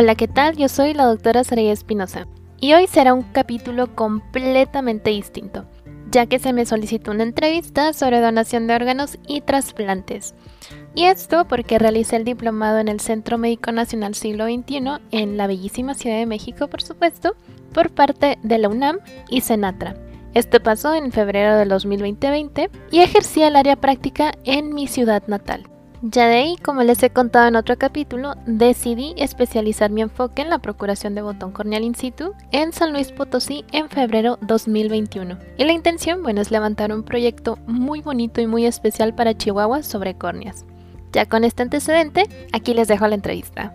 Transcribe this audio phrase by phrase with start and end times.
[0.00, 0.56] Hola, ¿qué tal?
[0.56, 2.28] Yo soy la doctora Saraya Espinosa
[2.60, 5.64] y hoy será un capítulo completamente distinto,
[6.12, 10.36] ya que se me solicitó una entrevista sobre donación de órganos y trasplantes.
[10.94, 15.48] Y esto porque realicé el diplomado en el Centro Médico Nacional Siglo XXI en la
[15.48, 17.34] bellísima Ciudad de México, por supuesto,
[17.72, 19.96] por parte de la UNAM y Senatra.
[20.32, 25.68] Esto pasó en febrero de 2020 y ejercí el área práctica en mi ciudad natal.
[26.00, 30.48] Ya de ahí, como les he contado en otro capítulo, decidí especializar mi enfoque en
[30.48, 35.36] la procuración de botón corneal in situ en San Luis Potosí en febrero 2021.
[35.56, 39.82] Y la intención, bueno, es levantar un proyecto muy bonito y muy especial para Chihuahua
[39.82, 40.64] sobre córneas.
[41.12, 43.74] Ya con este antecedente, aquí les dejo la entrevista.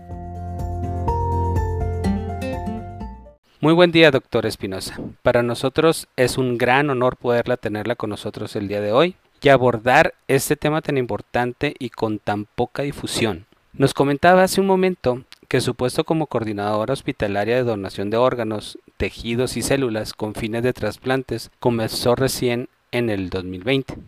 [3.60, 4.98] Muy buen día, doctor Espinosa.
[5.20, 9.50] Para nosotros es un gran honor poderla tenerla con nosotros el día de hoy y
[9.50, 13.44] abordar este tema tan importante y con tan poca difusión.
[13.74, 18.78] Nos comentaba hace un momento que su puesto como coordinadora hospitalaria de donación de órganos,
[18.96, 23.98] tejidos y células con fines de trasplantes comenzó recién en el 2020.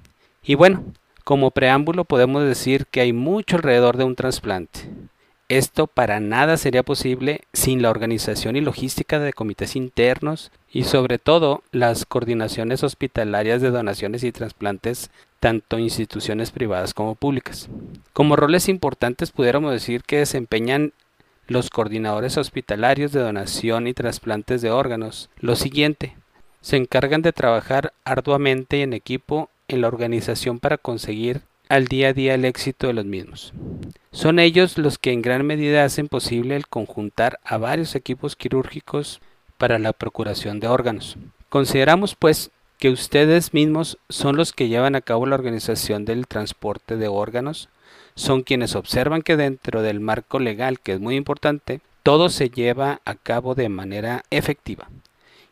[0.43, 0.83] Y bueno,
[1.23, 4.89] como preámbulo podemos decir que hay mucho alrededor de un trasplante.
[5.49, 11.19] Esto para nada sería posible sin la organización y logística de comités internos y sobre
[11.19, 15.09] todo las coordinaciones hospitalarias de donaciones y trasplantes
[15.39, 17.69] tanto instituciones privadas como públicas.
[18.13, 20.93] Como roles importantes pudiéramos decir que desempeñan
[21.47, 25.31] los coordinadores hospitalarios de donación y trasplantes de órganos.
[25.39, 26.17] Lo siguiente,
[26.61, 32.09] se encargan de trabajar arduamente y en equipo en la organización para conseguir al día
[32.09, 33.53] a día el éxito de los mismos.
[34.13, 39.21] Son ellos los que en gran medida hacen posible el conjuntar a varios equipos quirúrgicos
[39.59, 41.17] para la procuración de órganos.
[41.49, 46.97] Consideramos pues que ustedes mismos son los que llevan a cabo la organización del transporte
[46.97, 47.69] de órganos,
[48.15, 53.01] son quienes observan que dentro del marco legal, que es muy importante, todo se lleva
[53.05, 54.89] a cabo de manera efectiva.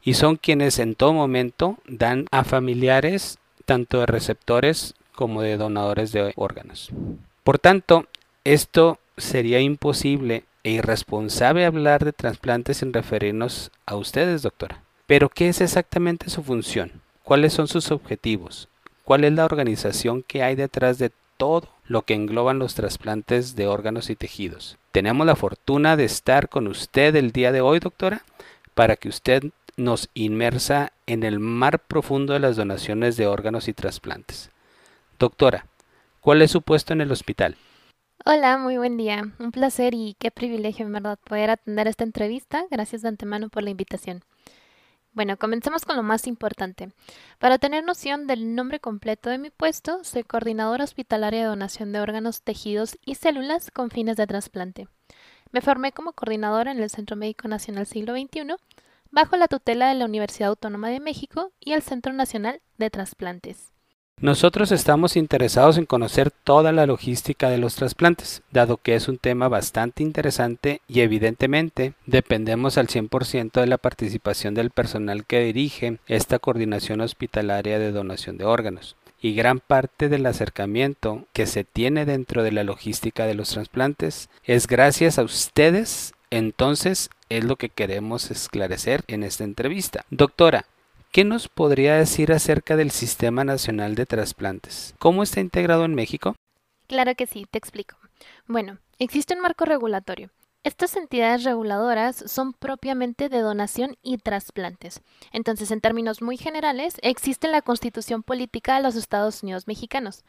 [0.02, 6.12] Y son quienes en todo momento dan a familiares tanto de receptores como de donadores
[6.12, 6.90] de órganos.
[7.42, 8.06] Por tanto,
[8.44, 14.82] esto sería imposible e irresponsable hablar de trasplantes sin referirnos a ustedes, doctora.
[15.06, 17.02] Pero, ¿qué es exactamente su función?
[17.22, 18.68] ¿Cuáles son sus objetivos?
[19.04, 23.66] ¿Cuál es la organización que hay detrás de todo lo que engloban los trasplantes de
[23.66, 24.78] órganos y tejidos?
[24.92, 28.22] Tenemos la fortuna de estar con usted el día de hoy, doctora,
[28.74, 29.44] para que usted
[29.76, 34.50] nos inmersa en el mar profundo de las donaciones de órganos y trasplantes.
[35.18, 35.66] Doctora,
[36.20, 37.56] ¿cuál es su puesto en el hospital?
[38.24, 39.22] Hola, muy buen día.
[39.38, 42.64] Un placer y qué privilegio, en verdad, poder atender esta entrevista.
[42.68, 44.24] Gracias de antemano por la invitación.
[45.12, 46.90] Bueno, comencemos con lo más importante.
[47.38, 52.00] Para tener noción del nombre completo de mi puesto, soy coordinadora hospitalaria de donación de
[52.00, 54.88] órganos, tejidos y células con fines de trasplante.
[55.52, 58.56] Me formé como coordinadora en el Centro Médico Nacional Siglo XXI,
[59.12, 63.73] bajo la tutela de la Universidad Autónoma de México y el Centro Nacional de Trasplantes.
[64.20, 69.18] Nosotros estamos interesados en conocer toda la logística de los trasplantes, dado que es un
[69.18, 75.98] tema bastante interesante y evidentemente dependemos al 100% de la participación del personal que dirige
[76.06, 78.96] esta coordinación hospitalaria de donación de órganos.
[79.20, 84.30] Y gran parte del acercamiento que se tiene dentro de la logística de los trasplantes
[84.44, 90.04] es gracias a ustedes, entonces es lo que queremos esclarecer en esta entrevista.
[90.10, 90.66] Doctora,
[91.14, 94.96] ¿Qué nos podría decir acerca del Sistema Nacional de Trasplantes?
[94.98, 96.34] ¿Cómo está integrado en México?
[96.88, 97.96] Claro que sí, te explico.
[98.48, 100.30] Bueno, existe un marco regulatorio.
[100.64, 105.02] Estas entidades reguladoras son propiamente de donación y trasplantes.
[105.30, 110.24] Entonces, en términos muy generales, existe la Constitución Política de los Estados Unidos Mexicanos.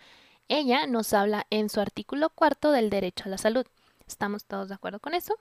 [0.50, 3.66] Ella nos habla en su artículo cuarto del derecho a la salud.
[4.08, 5.34] ¿Estamos todos de acuerdo con eso?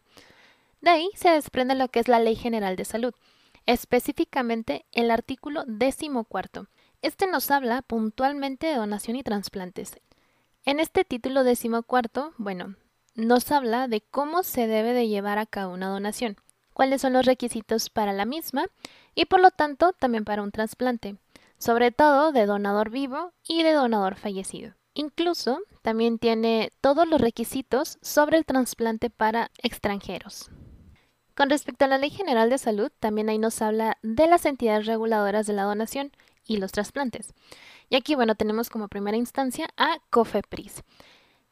[0.81, 3.13] De ahí se desprende lo que es la Ley General de Salud,
[3.67, 5.65] específicamente el artículo
[6.25, 6.69] cuarto.
[7.03, 9.99] Este nos habla puntualmente de donación y trasplantes.
[10.65, 11.45] En este título
[11.83, 12.77] cuarto, bueno,
[13.15, 16.37] nos habla de cómo se debe de llevar a cabo una donación,
[16.73, 18.67] cuáles son los requisitos para la misma
[19.15, 21.17] y por lo tanto también para un trasplante,
[21.59, 24.75] sobre todo de donador vivo y de donador fallecido.
[24.95, 30.51] Incluso también tiene todos los requisitos sobre el trasplante para extranjeros.
[31.35, 34.87] Con respecto a la Ley General de Salud, también ahí nos habla de las entidades
[34.87, 36.13] reguladoras de la donación
[36.47, 37.35] y los trasplantes.
[37.91, 40.85] Y aquí, bueno, tenemos como primera instancia a COFEPRIS,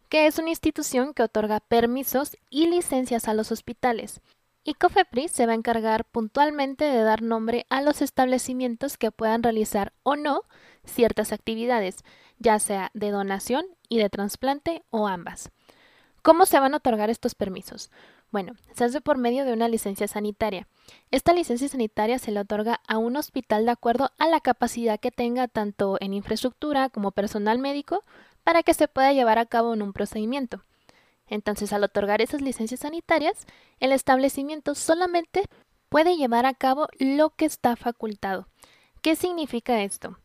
[0.09, 4.21] que es una institución que otorga permisos y licencias a los hospitales.
[4.63, 9.43] Y COFEPRIS se va a encargar puntualmente de dar nombre a los establecimientos que puedan
[9.43, 10.43] realizar o no
[10.85, 12.05] ciertas actividades,
[12.39, 15.51] ya sea de donación y de trasplante o ambas.
[16.23, 17.91] ¿Cómo se van a otorgar estos permisos?
[18.33, 20.67] Bueno, se hace por medio de una licencia sanitaria.
[21.11, 25.11] Esta licencia sanitaria se le otorga a un hospital de acuerdo a la capacidad que
[25.11, 28.05] tenga tanto en infraestructura como personal médico
[28.43, 30.65] para que se pueda llevar a cabo en un procedimiento.
[31.27, 33.47] Entonces, al otorgar esas licencias sanitarias,
[33.81, 35.43] el establecimiento solamente
[35.91, 38.49] puede llevar a cabo lo que está facultado.
[39.03, 40.19] ¿Qué significa esto?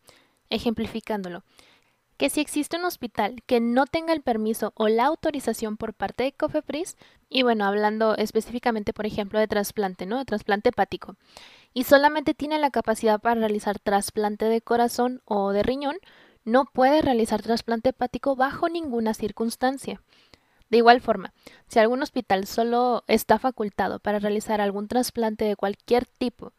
[0.50, 1.44] Ejemplificándolo,
[2.18, 6.24] que si existe un hospital que no tenga el permiso o la autorización por parte
[6.24, 6.98] de COFEPRIS,
[7.30, 10.18] y bueno, hablando específicamente, por ejemplo, de trasplante, ¿no?
[10.18, 11.16] De trasplante hepático,
[11.74, 15.98] y solamente tiene la capacidad para realizar trasplante de corazón o de riñón,
[16.44, 20.02] no puede realizar trasplante hepático bajo ninguna circunstancia.
[20.69, 21.34] De igual forma,
[21.68, 26.54] si algún hospital solo está facultado para realizar algún trasplante de cualquier tipo,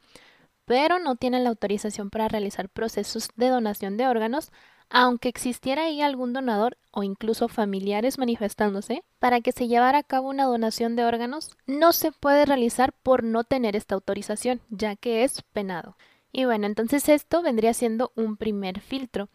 [0.65, 4.53] pero no tiene la autorización para realizar procesos de donación de órganos,
[4.90, 10.29] aunque existiera ahí algún donador o incluso familiares manifestándose, para que se llevara a cabo
[10.29, 15.25] una donación de órganos no se puede realizar por no tener esta autorización, ya que
[15.25, 15.96] es penado.
[16.32, 19.29] Y bueno, entonces esto vendría siendo un primer filtro.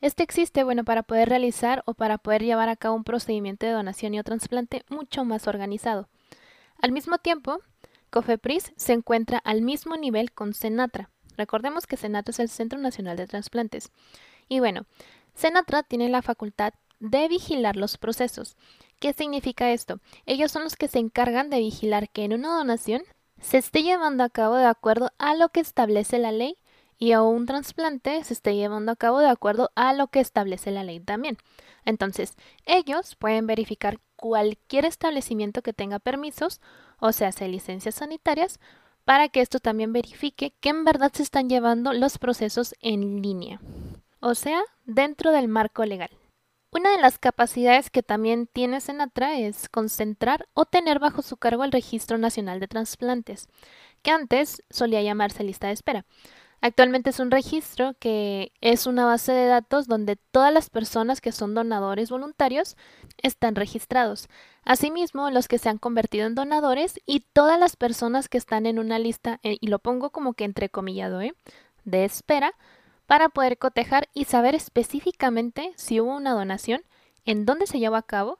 [0.00, 3.72] Este existe, bueno, para poder realizar o para poder llevar a cabo un procedimiento de
[3.72, 6.08] donación y o trasplante mucho más organizado.
[6.80, 7.58] Al mismo tiempo,
[8.10, 11.10] COFEPRIS se encuentra al mismo nivel con Senatra.
[11.36, 13.90] Recordemos que Senatra es el Centro Nacional de Transplantes.
[14.48, 14.86] Y bueno,
[15.34, 18.56] Senatra tiene la facultad de vigilar los procesos.
[18.98, 20.00] ¿Qué significa esto?
[20.26, 23.02] Ellos son los que se encargan de vigilar que en una donación
[23.40, 26.56] se esté llevando a cabo de acuerdo a lo que establece la ley
[26.98, 30.72] y a un trasplante se esté llevando a cabo de acuerdo a lo que establece
[30.72, 31.38] la ley también.
[31.84, 32.34] Entonces,
[32.64, 36.60] ellos pueden verificar cualquier establecimiento que tenga permisos,
[36.98, 38.58] o sea, sea licencias sanitarias,
[39.04, 43.60] para que esto también verifique que en verdad se están llevando los procesos en línea
[44.20, 46.10] o sea, dentro del marco legal.
[46.70, 51.64] Una de las capacidades que también tiene Senatra es concentrar o tener bajo su cargo
[51.64, 53.48] el Registro Nacional de Transplantes,
[54.02, 56.04] que antes solía llamarse lista de espera.
[56.60, 61.30] Actualmente es un registro que es una base de datos donde todas las personas que
[61.30, 62.76] son donadores voluntarios
[63.22, 64.28] están registrados.
[64.64, 68.80] Asimismo, los que se han convertido en donadores y todas las personas que están en
[68.80, 71.34] una lista, eh, y lo pongo como que entrecomillado, ¿eh?
[71.84, 72.52] de espera,
[73.08, 76.82] para poder cotejar y saber específicamente si hubo una donación,
[77.24, 78.38] en dónde se llevó a cabo,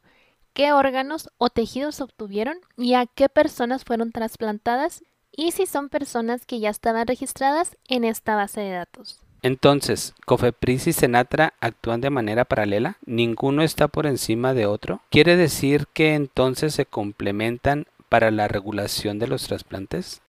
[0.53, 5.03] qué órganos o tejidos obtuvieron y a qué personas fueron trasplantadas
[5.35, 9.21] y si son personas que ya estaban registradas en esta base de datos.
[9.41, 15.01] Entonces, COFEPRIS y Senatra actúan de manera paralela, ninguno está por encima de otro.
[15.11, 20.21] ¿Quiere decir que entonces se complementan para la regulación de los trasplantes?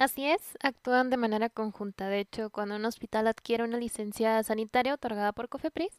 [0.00, 2.08] Así es, actúan de manera conjunta.
[2.08, 5.92] De hecho, cuando un hospital adquiere una licencia sanitaria otorgada por COFEPRIS,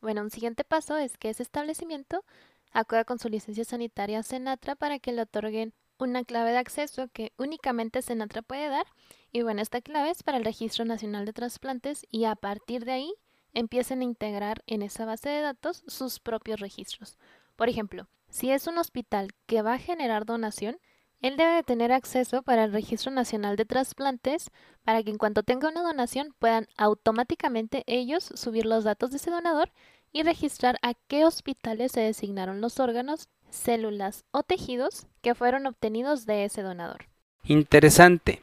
[0.00, 2.24] bueno, un siguiente paso es que ese establecimiento
[2.72, 7.32] acuda con su licencia sanitaria Senatra para que le otorguen una clave de acceso que
[7.36, 8.86] únicamente Senatra puede dar.
[9.30, 12.90] Y bueno, esta clave es para el Registro Nacional de Trasplantes y a partir de
[12.90, 13.14] ahí
[13.52, 17.18] empiecen a integrar en esa base de datos sus propios registros.
[17.54, 20.76] Por ejemplo, si es un hospital que va a generar donación,
[21.24, 24.50] él debe tener acceso para el Registro Nacional de Trasplantes
[24.84, 29.30] para que en cuanto tenga una donación puedan automáticamente ellos subir los datos de ese
[29.30, 29.70] donador
[30.12, 36.26] y registrar a qué hospitales se designaron los órganos, células o tejidos que fueron obtenidos
[36.26, 37.06] de ese donador.
[37.44, 38.42] Interesante.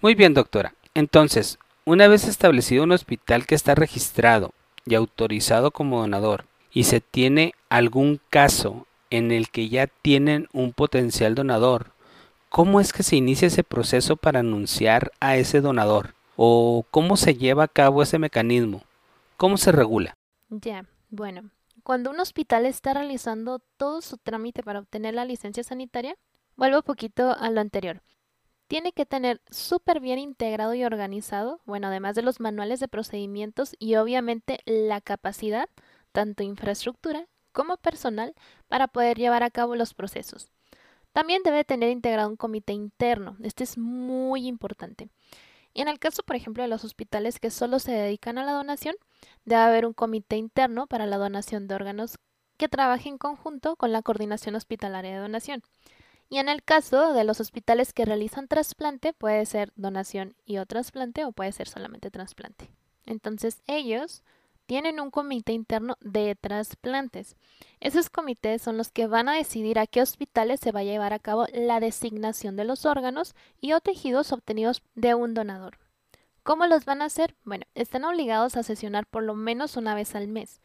[0.00, 0.74] Muy bien, doctora.
[0.94, 4.50] Entonces, una vez establecido un hospital que está registrado
[4.84, 10.72] y autorizado como donador y se tiene algún caso en el que ya tienen un
[10.72, 11.92] potencial donador
[12.50, 16.14] ¿Cómo es que se inicia ese proceso para anunciar a ese donador?
[16.34, 18.82] ¿O cómo se lleva a cabo ese mecanismo?
[19.36, 20.16] ¿Cómo se regula?
[20.48, 21.50] Ya, bueno,
[21.84, 26.16] cuando un hospital está realizando todo su trámite para obtener la licencia sanitaria,
[26.56, 28.02] vuelvo un poquito a lo anterior.
[28.66, 33.76] Tiene que tener súper bien integrado y organizado, bueno, además de los manuales de procedimientos
[33.78, 35.68] y obviamente la capacidad,
[36.10, 38.34] tanto infraestructura como personal,
[38.66, 40.50] para poder llevar a cabo los procesos.
[41.12, 43.36] También debe tener integrado un comité interno.
[43.42, 45.08] Este es muy importante.
[45.74, 48.96] En el caso, por ejemplo, de los hospitales que solo se dedican a la donación,
[49.44, 52.18] debe haber un comité interno para la donación de órganos
[52.56, 55.62] que trabaje en conjunto con la coordinación hospitalaria de donación.
[56.28, 60.66] Y en el caso de los hospitales que realizan trasplante, puede ser donación y o
[60.66, 62.70] trasplante o puede ser solamente trasplante.
[63.04, 64.22] Entonces ellos
[64.70, 67.34] tienen un comité interno de trasplantes.
[67.80, 71.12] Esos comités son los que van a decidir a qué hospitales se va a llevar
[71.12, 75.80] a cabo la designación de los órganos y o tejidos obtenidos de un donador.
[76.44, 77.34] ¿Cómo los van a hacer?
[77.42, 80.60] Bueno, están obligados a sesionar por lo menos una vez al mes.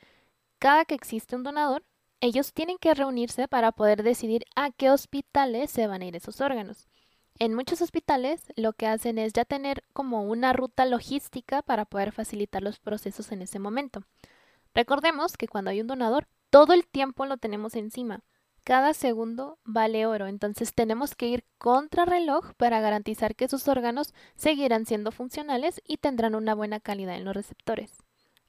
[0.59, 1.83] Cada que existe un donador,
[2.21, 6.41] ellos tienen que reunirse para poder decidir a qué hospitales se van a ir esos
[6.41, 6.87] órganos.
[7.37, 12.13] En muchos hospitales lo que hacen es ya tener como una ruta logística para poder
[12.13, 14.03] facilitar los procesos en ese momento.
[14.73, 18.23] Recordemos que cuando hay un donador, todo el tiempo lo tenemos encima.
[18.63, 24.13] Cada segundo vale oro, entonces tenemos que ir contra reloj para garantizar que sus órganos
[24.35, 27.91] seguirán siendo funcionales y tendrán una buena calidad en los receptores.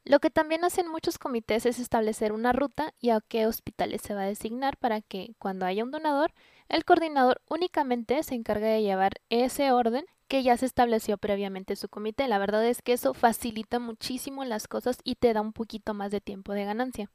[0.05, 4.15] Lo que también hacen muchos comités es establecer una ruta y a qué hospitales se
[4.15, 6.33] va a designar para que cuando haya un donador,
[6.69, 11.89] el coordinador únicamente se encargue de llevar ese orden que ya se estableció previamente su
[11.89, 12.27] comité.
[12.29, 16.11] La verdad es que eso facilita muchísimo las cosas y te da un poquito más
[16.11, 17.11] de tiempo de ganancia.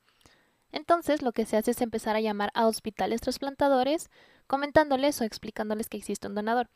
[0.71, 4.09] Entonces lo que se hace es empezar a llamar a hospitales trasplantadores
[4.47, 6.69] comentándoles o explicándoles que existe un donador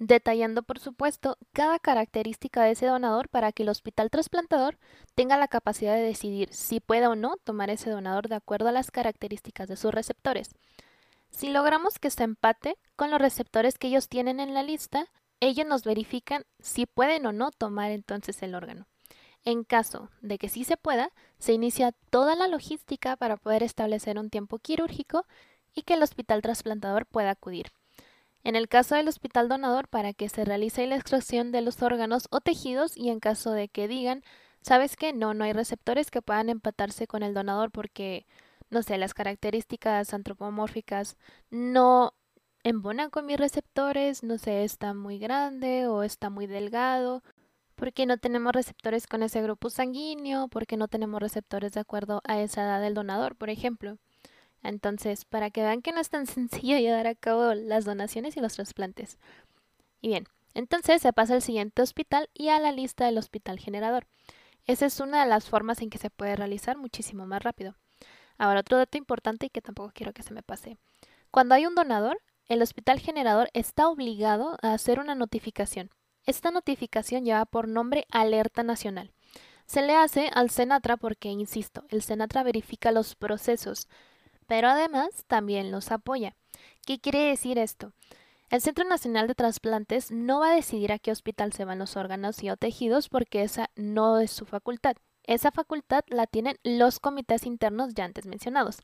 [0.00, 4.78] detallando por supuesto cada característica de ese donador para que el hospital trasplantador
[5.14, 8.72] tenga la capacidad de decidir si puede o no tomar ese donador de acuerdo a
[8.72, 10.54] las características de sus receptores.
[11.30, 15.06] Si logramos que se empate con los receptores que ellos tienen en la lista,
[15.40, 18.86] ellos nos verifican si pueden o no tomar entonces el órgano.
[19.44, 24.18] En caso de que sí se pueda, se inicia toda la logística para poder establecer
[24.18, 25.24] un tiempo quirúrgico
[25.74, 27.72] y que el hospital trasplantador pueda acudir.
[28.42, 32.26] En el caso del hospital donador, para que se realice la extracción de los órganos
[32.30, 34.22] o tejidos y en caso de que digan,
[34.62, 35.12] ¿sabes qué?
[35.12, 38.26] No, no hay receptores que puedan empatarse con el donador porque,
[38.70, 41.16] no sé, las características antropomórficas
[41.50, 42.14] no
[42.62, 47.22] embonan con mis receptores, no sé, está muy grande o está muy delgado,
[47.74, 52.40] porque no tenemos receptores con ese grupo sanguíneo, porque no tenemos receptores de acuerdo a
[52.40, 53.98] esa edad del donador, por ejemplo.
[54.62, 58.40] Entonces, para que vean que no es tan sencillo llevar a cabo las donaciones y
[58.40, 59.18] los trasplantes.
[60.00, 64.06] Y bien, entonces se pasa al siguiente hospital y a la lista del hospital generador.
[64.66, 67.76] Esa es una de las formas en que se puede realizar muchísimo más rápido.
[68.40, 70.78] Ahora, otro dato importante y que tampoco quiero que se me pase.
[71.30, 75.90] Cuando hay un donador, el hospital generador está obligado a hacer una notificación.
[76.24, 79.12] Esta notificación lleva por nombre Alerta Nacional.
[79.66, 83.88] Se le hace al Senatra porque, insisto, el Senatra verifica los procesos,
[84.46, 86.34] pero además también los apoya.
[86.86, 87.92] ¿Qué quiere decir esto?
[88.48, 91.94] El Centro Nacional de Trasplantes no va a decidir a qué hospital se van los
[91.94, 94.96] órganos y o tejidos porque esa no es su facultad.
[95.30, 98.78] Esa facultad la tienen los comités internos ya antes mencionados.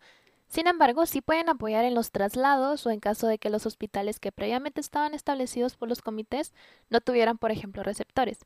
[0.46, 4.20] Sin embargo, sí pueden apoyar en los traslados o en caso de que los hospitales
[4.20, 6.54] que previamente estaban establecidos por los comités
[6.88, 8.38] no tuvieran, por ejemplo, receptores.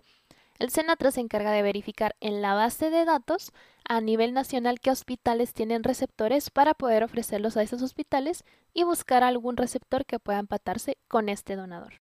[0.59, 3.53] El Senatra se encarga de verificar en la base de datos
[3.87, 9.23] a nivel nacional qué hospitales tienen receptores para poder ofrecerlos a esos hospitales y buscar
[9.25, 12.01] algún receptor que pueda empatarse con este donador.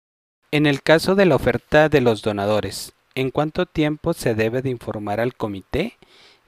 [0.51, 4.69] En el caso de la oferta de los donadores, ¿en cuánto tiempo se debe de
[4.69, 5.97] informar al comité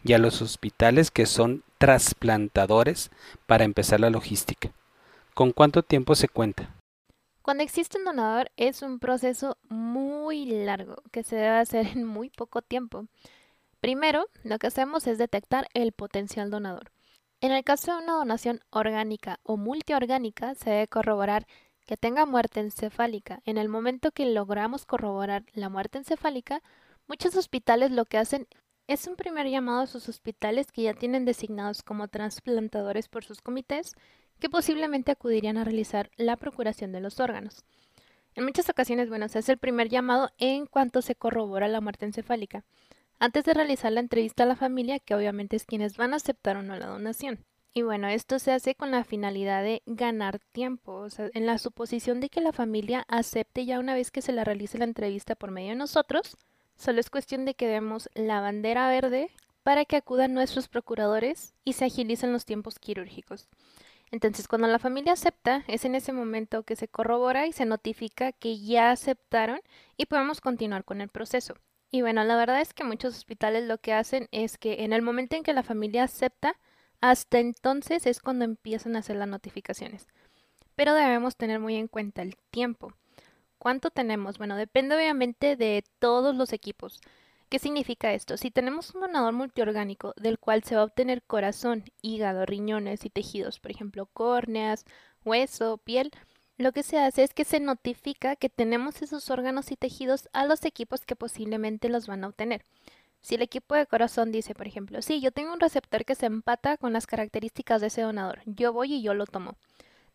[0.03, 3.09] y a los hospitales que son trasplantadores
[3.45, 4.71] para empezar la logística?
[5.33, 6.75] ¿Con cuánto tiempo se cuenta?
[7.41, 12.29] Cuando existe un donador es un proceso muy largo que se debe hacer en muy
[12.29, 13.05] poco tiempo.
[13.79, 16.91] Primero, lo que hacemos es detectar el potencial donador.
[17.39, 21.45] En el caso de una donación orgánica o multiorgánica, se debe corroborar
[21.87, 23.41] que tenga muerte encefálica.
[23.45, 26.61] En el momento que logramos corroborar la muerte encefálica,
[27.07, 28.47] muchos hospitales lo que hacen
[28.87, 33.41] es un primer llamado a sus hospitales que ya tienen designados como trasplantadores por sus
[33.41, 33.93] comités
[34.39, 37.63] que posiblemente acudirían a realizar la procuración de los órganos.
[38.35, 42.05] En muchas ocasiones, bueno, se hace el primer llamado en cuanto se corrobora la muerte
[42.05, 42.63] encefálica,
[43.17, 46.57] antes de realizar la entrevista a la familia, que obviamente es quienes van a aceptar
[46.57, 47.39] o no la donación.
[47.77, 51.59] Y bueno, esto se hace con la finalidad de ganar tiempo, o sea, en la
[51.59, 55.35] suposición de que la familia acepte ya una vez que se la realice la entrevista
[55.35, 56.37] por medio de nosotros,
[56.75, 59.29] solo es cuestión de que demos la bandera verde
[59.61, 63.47] para que acudan nuestros procuradores y se agilicen los tiempos quirúrgicos.
[64.09, 68.31] Entonces, cuando la familia acepta, es en ese momento que se corrobora y se notifica
[68.31, 69.59] que ya aceptaron
[69.97, 71.53] y podemos continuar con el proceso.
[71.91, 75.03] Y bueno, la verdad es que muchos hospitales lo que hacen es que en el
[75.03, 76.55] momento en que la familia acepta,
[77.01, 80.07] hasta entonces es cuando empiezan a hacer las notificaciones.
[80.75, 82.93] Pero debemos tener muy en cuenta el tiempo.
[83.57, 84.37] ¿Cuánto tenemos?
[84.37, 87.01] Bueno, depende obviamente de todos los equipos.
[87.49, 88.37] ¿Qué significa esto?
[88.37, 93.09] Si tenemos un donador multiorgánico del cual se va a obtener corazón, hígado, riñones y
[93.09, 94.85] tejidos, por ejemplo, córneas,
[95.23, 96.11] hueso, piel,
[96.57, 100.45] lo que se hace es que se notifica que tenemos esos órganos y tejidos a
[100.45, 102.63] los equipos que posiblemente los van a obtener.
[103.27, 106.27] Si el equipo de corazón dice, por ejemplo, sí, yo tengo un receptor que se
[106.27, 109.57] empata con las características de ese donador, yo voy y yo lo tomo.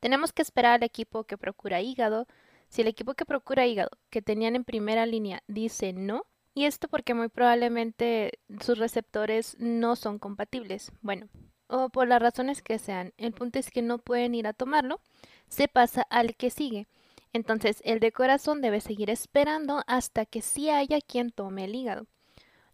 [0.00, 2.26] Tenemos que esperar al equipo que procura hígado.
[2.70, 6.88] Si el equipo que procura hígado, que tenían en primera línea, dice no, y esto
[6.88, 10.90] porque muy probablemente sus receptores no son compatibles.
[11.02, 11.28] Bueno,
[11.66, 15.00] o por las razones que sean, el punto es que no pueden ir a tomarlo,
[15.48, 16.86] se pasa al que sigue.
[17.34, 22.06] Entonces el de corazón debe seguir esperando hasta que sí haya quien tome el hígado.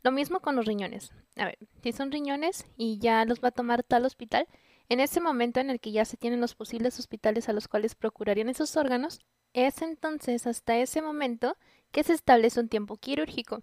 [0.09, 1.12] Lo mismo con los riñones.
[1.37, 4.49] A ver, si son riñones y ya los va a tomar tal hospital,
[4.88, 7.95] en ese momento en el que ya se tienen los posibles hospitales a los cuales
[7.95, 9.21] procurarían esos órganos,
[9.53, 11.59] es entonces hasta ese momento
[11.93, 13.62] que se establece un tiempo quirúrgico.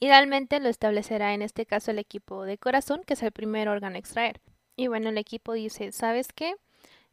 [0.00, 3.94] Idealmente lo establecerá en este caso el equipo de corazón, que es el primer órgano
[3.94, 4.40] a extraer.
[4.74, 6.56] Y bueno, el equipo dice, ¿sabes qué?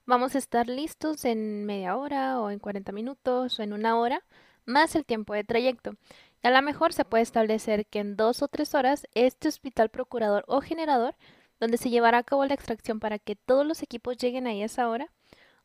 [0.08, 4.24] Vamos a estar listos en media hora o en 40 minutos o en una hora,
[4.66, 5.96] más el tiempo de trayecto.
[6.44, 10.44] A lo mejor se puede establecer que en dos o tres horas este hospital procurador
[10.48, 11.16] o generador,
[11.60, 14.90] donde se llevará a cabo la extracción para que todos los equipos lleguen a esa
[14.90, 15.12] hora,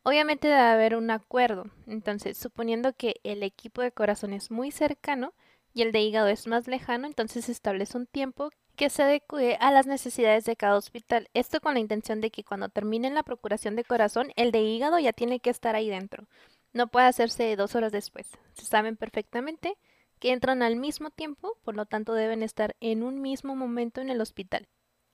[0.03, 1.65] obviamente debe haber un acuerdo.
[1.87, 5.33] Entonces, suponiendo que el equipo de corazón es muy cercano
[5.73, 9.57] y el de hígado es más lejano, entonces se establece un tiempo que se adecue
[9.59, 11.29] a las necesidades de cada hospital.
[11.33, 14.99] Esto con la intención de que cuando terminen la procuración de corazón, el de hígado
[14.99, 16.27] ya tiene que estar ahí dentro.
[16.73, 18.27] No puede hacerse dos horas después.
[18.53, 19.77] Se saben perfectamente
[20.19, 24.09] que entran al mismo tiempo, por lo tanto deben estar en un mismo momento en
[24.09, 24.67] el hospital.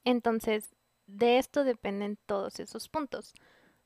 [0.03, 0.69] Entonces,
[1.07, 3.33] de esto dependen todos esos puntos.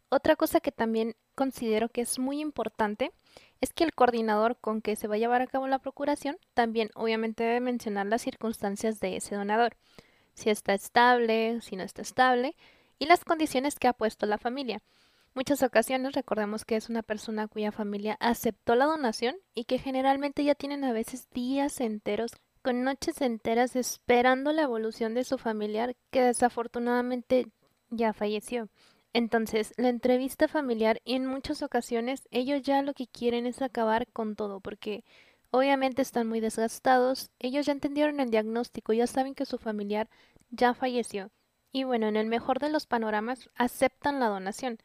[0.10, 3.12] Otra cosa que también considero que es muy importante
[3.60, 6.90] es que el coordinador con que se va a llevar a cabo la procuración también
[6.96, 9.76] obviamente debe mencionar las circunstancias de ese donador,
[10.34, 12.56] si está estable, si no está estable
[13.00, 14.82] y las condiciones que ha puesto la familia.
[15.38, 20.44] Muchas ocasiones recordemos que es una persona cuya familia aceptó la donación y que generalmente
[20.44, 22.32] ya tienen a veces días enteros
[22.64, 27.52] con noches enteras esperando la evolución de su familiar que desafortunadamente
[27.92, 28.70] ya falleció.
[29.14, 34.36] Entonces, la entrevista familiar, en muchas ocasiones, ellos ya lo que quieren es acabar con
[34.36, 35.04] todo, porque
[35.52, 40.10] obviamente están muy desgastados, ellos ya entendieron el diagnóstico, ya saben que su familiar
[40.50, 41.30] ya falleció.
[41.72, 44.80] Y bueno, en el mejor de los panoramas, aceptan la donación.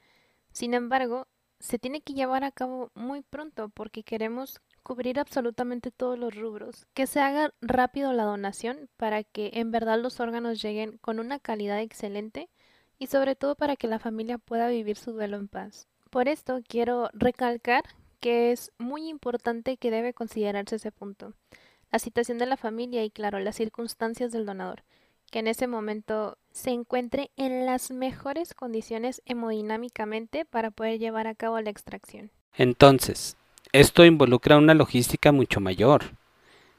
[0.52, 1.26] Sin embargo,
[1.60, 6.86] se tiene que llevar a cabo muy pronto porque queremos cubrir absolutamente todos los rubros.
[6.94, 11.38] Que se haga rápido la donación para que en verdad los órganos lleguen con una
[11.38, 12.50] calidad excelente
[12.98, 15.88] y sobre todo para que la familia pueda vivir su duelo en paz.
[16.10, 17.84] Por esto quiero recalcar
[18.20, 21.34] que es muy importante que debe considerarse ese punto,
[21.90, 24.84] la situación de la familia y claro, las circunstancias del donador,
[25.32, 31.34] que en ese momento se encuentre en las mejores condiciones hemodinámicamente para poder llevar a
[31.34, 32.30] cabo la extracción.
[32.54, 33.38] Entonces,
[33.72, 36.16] esto involucra una logística mucho mayor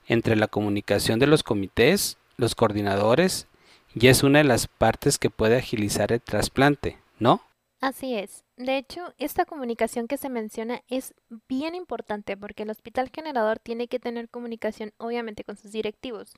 [0.06, 3.48] entre la comunicación de los comités, los coordinadores
[3.96, 7.42] y es una de las partes que puede agilizar el trasplante, ¿no?
[7.82, 8.44] Así es.
[8.56, 11.16] De hecho, esta comunicación que se menciona es
[11.50, 16.36] bien importante porque el hospital generador tiene que tener comunicación obviamente con sus directivos.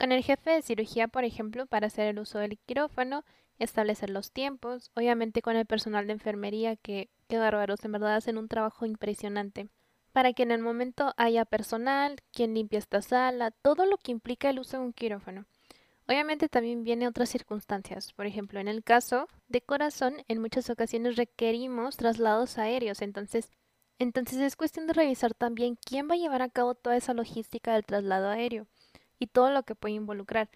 [0.00, 3.22] Con el jefe de cirugía, por ejemplo, para hacer el uso del quirófano,
[3.58, 8.38] establecer los tiempos, obviamente con el personal de enfermería que, qué bárbaros, en verdad hacen
[8.38, 9.68] un trabajo impresionante.
[10.12, 14.48] Para que en el momento haya personal, quien limpia esta sala, todo lo que implica
[14.48, 15.44] el uso de un quirófano.
[16.08, 18.14] Obviamente también viene otras circunstancias.
[18.14, 23.02] Por ejemplo, en el caso de corazón, en muchas ocasiones requerimos traslados aéreos.
[23.02, 23.50] Entonces,
[23.98, 27.74] entonces es cuestión de revisar también quién va a llevar a cabo toda esa logística
[27.74, 28.66] del traslado aéreo
[29.20, 30.50] y todo lo que puede involucrar.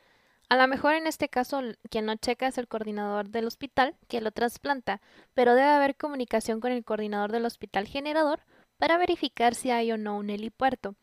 [0.48, 4.20] A lo mejor en este caso quien no checa es el coordinador del hospital que
[4.20, 5.00] lo trasplanta,
[5.33, 8.40] pero debe haber comunicación con el coordinador del hospital generador
[8.79, 10.96] para verificar si hay o no un helipuerto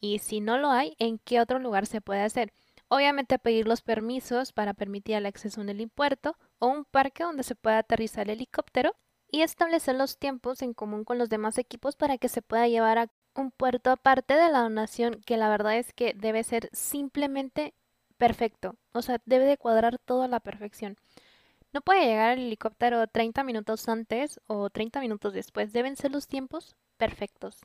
[0.00, 2.52] y si no lo hay, en qué otro lugar se puede hacer.
[2.88, 7.42] Obviamente pedir los permisos para permitir el acceso a un helipuerto o un parque donde
[7.42, 8.94] se pueda aterrizar el helicóptero
[9.30, 12.98] y establecer los tiempos en común con los demás equipos para que se pueda llevar
[12.98, 17.74] a un puerto aparte de la donación que la verdad es que debe ser simplemente
[18.18, 20.96] perfecto, o sea, debe de cuadrar todo a la perfección.
[21.72, 26.28] No puede llegar el helicóptero 30 minutos antes o 30 minutos después, deben ser los
[26.28, 27.60] tiempos perfectos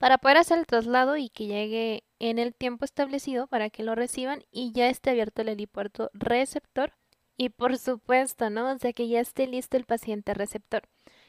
[0.00, 3.94] para poder hacer el traslado y que llegue en el tiempo establecido para que lo
[3.94, 6.94] reciban y ya esté abierto el helipuerto receptor
[7.36, 8.72] y por supuesto, ¿no?
[8.72, 10.84] O sea que ya esté listo el paciente receptor.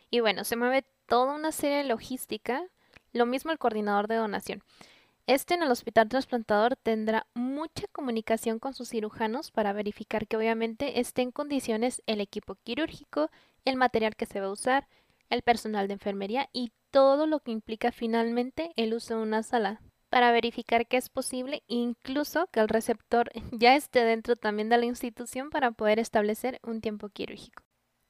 [0.10, 2.64] Y bueno, se mueve toda una serie de logística,
[3.14, 4.64] lo mismo el coordinador de donación.
[5.28, 11.00] Este en el hospital trasplantador tendrá mucha comunicación con sus cirujanos para verificar que obviamente
[11.00, 13.30] esté en condiciones el equipo quirúrgico,
[13.64, 14.88] el material que se va a usar,
[15.30, 19.82] el personal de enfermería y todo lo que implica finalmente el uso de una sala
[20.10, 24.86] para verificar que es posible incluso que el receptor ya esté dentro también de la
[24.86, 27.64] institución para poder establecer un tiempo quirúrgico.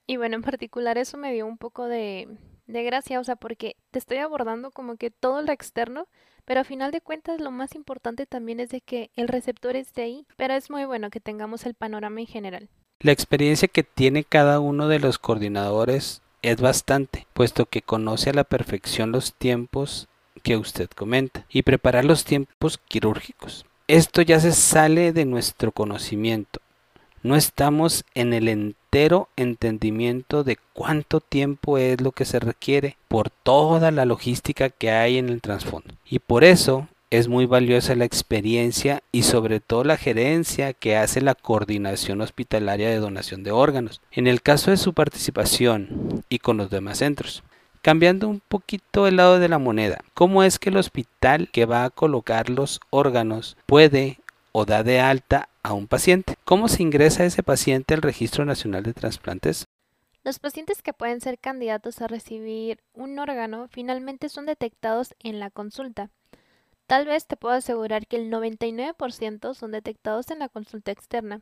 [0.07, 2.27] Y bueno, en particular eso me dio un poco de,
[2.71, 6.07] de gracia, o sea, porque te estoy abordando como que todo lo externo,
[6.45, 10.03] pero a final de cuentas lo más importante también es de que el receptor esté
[10.03, 12.69] ahí, pero es muy bueno que tengamos el panorama en general.
[12.99, 18.33] La experiencia que tiene cada uno de los coordinadores es bastante, puesto que conoce a
[18.33, 20.07] la perfección los tiempos
[20.43, 23.65] que usted comenta y preparar los tiempos quirúrgicos.
[23.87, 26.61] Esto ya se sale de nuestro conocimiento.
[27.23, 28.47] No estamos en el
[28.91, 34.91] entero entendimiento de cuánto tiempo es lo que se requiere por toda la logística que
[34.91, 35.93] hay en el trasfondo.
[36.05, 41.21] Y por eso es muy valiosa la experiencia y sobre todo la gerencia que hace
[41.21, 46.57] la coordinación hospitalaria de donación de órganos, en el caso de su participación y con
[46.57, 47.43] los demás centros.
[47.81, 51.85] Cambiando un poquito el lado de la moneda, ¿cómo es que el hospital que va
[51.85, 54.19] a colocar los órganos puede
[54.51, 56.35] o da de alta a un paciente?
[56.43, 59.67] ¿Cómo se ingresa ese paciente al Registro Nacional de Transplantes?
[60.23, 65.49] Los pacientes que pueden ser candidatos a recibir un órgano finalmente son detectados en la
[65.49, 66.09] consulta.
[66.85, 71.41] Tal vez te puedo asegurar que el 99% son detectados en la consulta externa.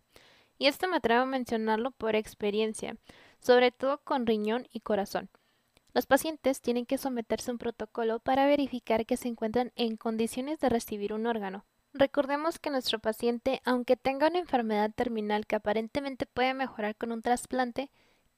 [0.58, 2.96] Y esto me atrevo a mencionarlo por experiencia,
[3.40, 5.30] sobre todo con riñón y corazón.
[5.94, 10.60] Los pacientes tienen que someterse a un protocolo para verificar que se encuentran en condiciones
[10.60, 11.66] de recibir un órgano.
[11.93, 17.21] Recordemos que nuestro paciente, aunque tenga una enfermedad terminal que aparentemente puede mejorar con un
[17.21, 17.89] trasplante,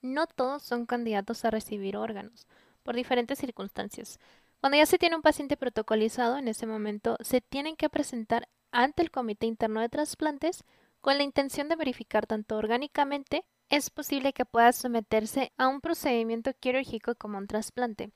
[0.01, 2.47] no todos son candidatos a recibir órganos,
[2.83, 4.19] por diferentes circunstancias.
[4.61, 9.01] Cuando ya se tiene un paciente protocolizado, en ese momento se tienen que presentar ante
[9.03, 10.63] el Comité Interno de Trasplantes
[11.01, 16.53] con la intención de verificar tanto orgánicamente es posible que pueda someterse a un procedimiento
[16.53, 18.11] quirúrgico como un trasplante.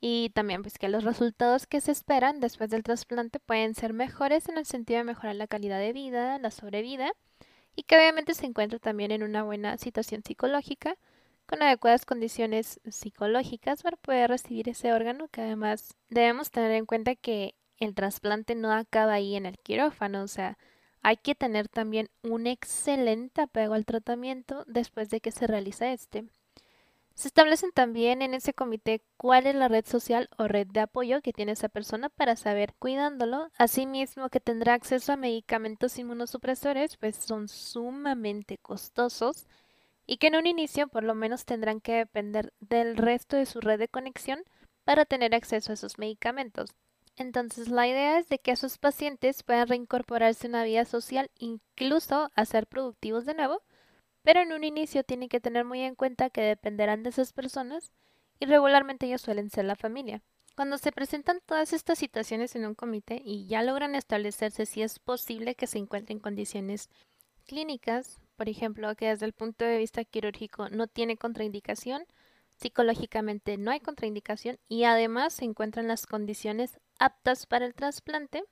[0.00, 4.48] Y también pues que los resultados que se esperan después del trasplante pueden ser mejores
[4.48, 7.12] en el sentido de mejorar la calidad de vida, la sobrevida
[7.74, 10.96] y que obviamente se encuentra también en una buena situación psicológica
[11.46, 17.14] con adecuadas condiciones psicológicas para poder recibir ese órgano, que además debemos tener en cuenta
[17.14, 20.58] que el trasplante no acaba ahí en el quirófano, o sea,
[21.02, 26.24] hay que tener también un excelente apego al tratamiento después de que se realiza este.
[27.16, 31.22] Se establecen también en ese comité cuál es la red social o red de apoyo
[31.22, 33.50] que tiene esa persona para saber cuidándolo.
[33.56, 39.46] Asimismo que tendrá acceso a medicamentos inmunosupresores, pues son sumamente costosos
[40.06, 43.62] y que en un inicio por lo menos tendrán que depender del resto de su
[43.62, 44.44] red de conexión
[44.84, 46.76] para tener acceso a esos medicamentos.
[47.16, 52.30] Entonces la idea es de que esos pacientes puedan reincorporarse a una vida social, incluso
[52.34, 53.62] a ser productivos de nuevo,
[54.26, 57.92] pero en un inicio tienen que tener muy en cuenta que dependerán de esas personas
[58.40, 60.20] y regularmente ellos suelen ser la familia.
[60.56, 64.98] Cuando se presentan todas estas situaciones en un comité y ya logran establecerse si es
[64.98, 66.90] posible que se encuentren condiciones
[67.46, 72.04] clínicas, por ejemplo, que desde el punto de vista quirúrgico no tiene contraindicación,
[72.56, 78.42] psicológicamente no hay contraindicación y además se encuentran las condiciones aptas para el trasplante,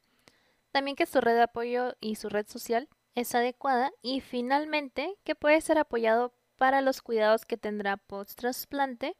[0.71, 5.35] también que su red de apoyo y su red social es adecuada y finalmente que
[5.35, 9.17] puede ser apoyado para los cuidados que tendrá post-trasplante.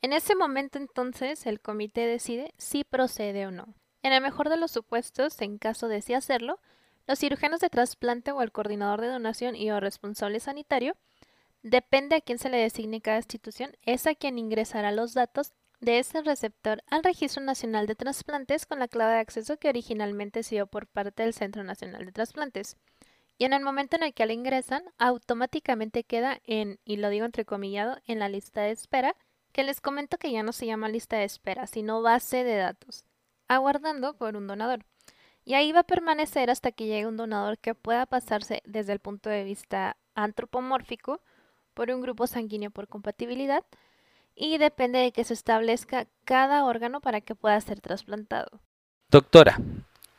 [0.00, 3.74] En ese momento entonces el comité decide si procede o no.
[4.02, 6.60] En el mejor de los supuestos, en caso de sí hacerlo,
[7.06, 10.96] los cirujanos de trasplante o el coordinador de donación y o responsable sanitario,
[11.62, 15.98] depende a quién se le designe cada institución, es a quien ingresará los datos de
[15.98, 20.56] ese receptor al Registro Nacional de Trasplantes con la clave de acceso que originalmente se
[20.56, 22.76] dio por parte del Centro Nacional de Trasplantes.
[23.38, 27.24] Y en el momento en el que le ingresan, automáticamente queda en, y lo digo
[27.24, 29.14] entrecomillado, en la lista de espera,
[29.52, 33.04] que les comento que ya no se llama lista de espera, sino base de datos,
[33.46, 34.84] aguardando por un donador.
[35.44, 38.98] Y ahí va a permanecer hasta que llegue un donador que pueda pasarse desde el
[38.98, 41.22] punto de vista antropomórfico
[41.74, 43.64] por un grupo sanguíneo por compatibilidad
[44.34, 48.60] y depende de que se establezca cada órgano para que pueda ser trasplantado.
[49.10, 49.58] Doctora,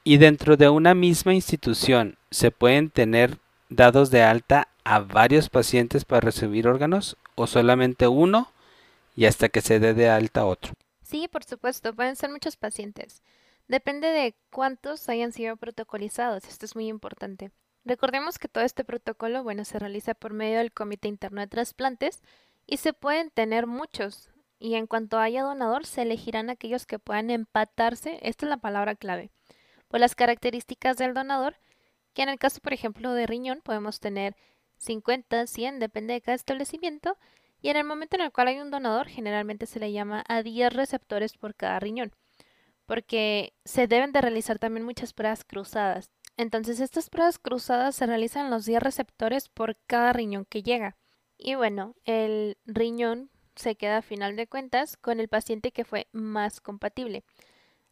[0.10, 3.38] ¿y dentro de una misma institución se pueden tener
[3.70, 8.52] dados de alta a varios pacientes para recibir órganos o solamente uno
[9.16, 10.74] y hasta que se dé de alta otro?
[11.04, 13.22] Sí, por supuesto, pueden ser muchos pacientes.
[13.68, 17.52] Depende de cuántos hayan sido protocolizados, esto es muy importante.
[17.86, 22.24] Recordemos que todo este protocolo, bueno, se realiza por medio del Comité Interno de Trasplantes
[22.66, 24.32] y se pueden tener muchos.
[24.58, 28.96] Y en cuanto haya donador, se elegirán aquellos que puedan empatarse, esta es la palabra
[28.96, 29.30] clave,
[29.90, 31.58] por las características del donador,
[32.14, 34.38] que en el caso, por ejemplo, de riñón, podemos tener
[34.78, 37.18] 50, 100, depende de cada establecimiento,
[37.62, 40.42] y en el momento en el cual hay un donador, generalmente se le llama a
[40.44, 42.14] 10 receptores por cada riñón
[42.90, 46.10] porque se deben de realizar también muchas pruebas cruzadas.
[46.38, 50.98] Entonces estas pruebas cruzadas se realizan los 10 receptores por cada riñón que llega.
[51.38, 56.08] Y bueno, el riñón se queda a final de cuentas con el paciente que fue
[56.14, 57.24] más compatible.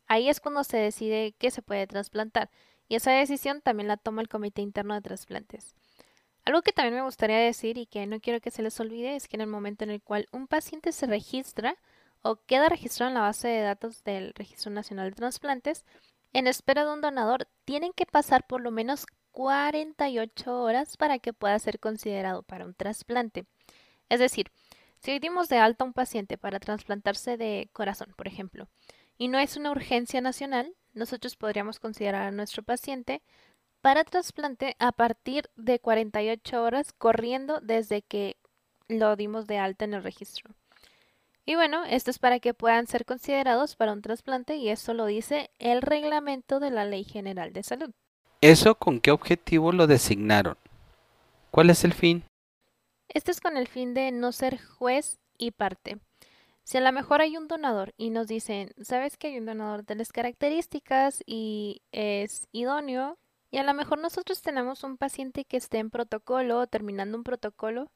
[0.07, 2.49] Ahí es cuando se decide que se puede trasplantar
[2.87, 5.75] y esa decisión también la toma el Comité Interno de Trasplantes.
[6.45, 9.27] Algo que también me gustaría decir y que no quiero que se les olvide es
[9.27, 11.75] que en el momento en el cual un paciente se registra
[12.21, 15.83] o queda registrado en la base de datos del Registro Nacional de Transplantes,
[16.33, 21.33] en espera de un donador, tienen que pasar por lo menos 48 horas para que
[21.33, 23.45] pueda ser considerado para un trasplante.
[24.09, 24.51] Es decir,
[24.99, 28.67] si dimos de alta a un paciente para trasplantarse de corazón, por ejemplo,
[29.17, 33.21] y no es una urgencia nacional, nosotros podríamos considerar a nuestro paciente
[33.81, 38.37] para trasplante a partir de 48 horas corriendo desde que
[38.87, 40.53] lo dimos de alta en el registro.
[41.45, 45.05] Y bueno, esto es para que puedan ser considerados para un trasplante y eso lo
[45.05, 47.91] dice el reglamento de la Ley General de Salud.
[48.41, 50.57] ¿Eso con qué objetivo lo designaron?
[51.49, 52.23] ¿Cuál es el fin?
[53.07, 55.97] Este es con el fin de no ser juez y parte.
[56.67, 59.85] Si a lo mejor hay un donador y nos dicen, sabes que hay un donador
[59.85, 63.17] de las características y es idóneo,
[63.49, 67.23] y a lo mejor nosotros tenemos un paciente que esté en protocolo o terminando un
[67.23, 67.89] protocolo,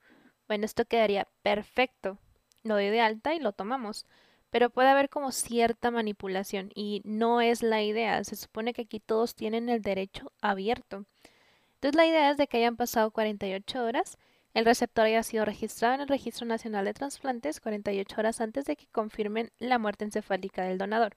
[0.48, 2.18] bueno, esto quedaría perfecto.
[2.64, 4.06] Lo doy de alta y lo tomamos.
[4.52, 8.24] Pero puede haber como cierta manipulación y no es la idea.
[8.24, 11.04] Se supone que aquí todos tienen el derecho abierto.
[11.74, 14.18] Entonces la idea es de que hayan pasado 48 horas
[14.54, 18.76] el receptor haya sido registrado en el Registro Nacional de Transplantes 48 horas antes de
[18.76, 21.16] que confirmen la muerte encefálica del donador.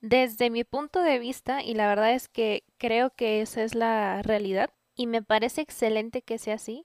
[0.00, 4.20] Desde mi punto de vista, y la verdad es que creo que esa es la
[4.22, 6.84] realidad, y me parece excelente que sea así,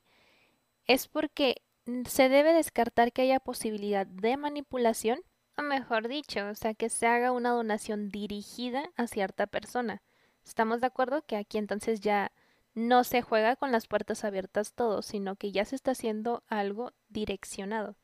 [0.86, 1.64] es porque
[2.06, 5.20] se debe descartar que haya posibilidad de manipulación,
[5.58, 10.04] o mejor dicho, o sea, que se haga una donación dirigida a cierta persona.
[10.46, 12.32] ¿Estamos de acuerdo que aquí entonces ya
[12.78, 16.94] no se juega con las puertas abiertas todo, sino que ya se está haciendo algo
[17.10, 17.96] direccionado.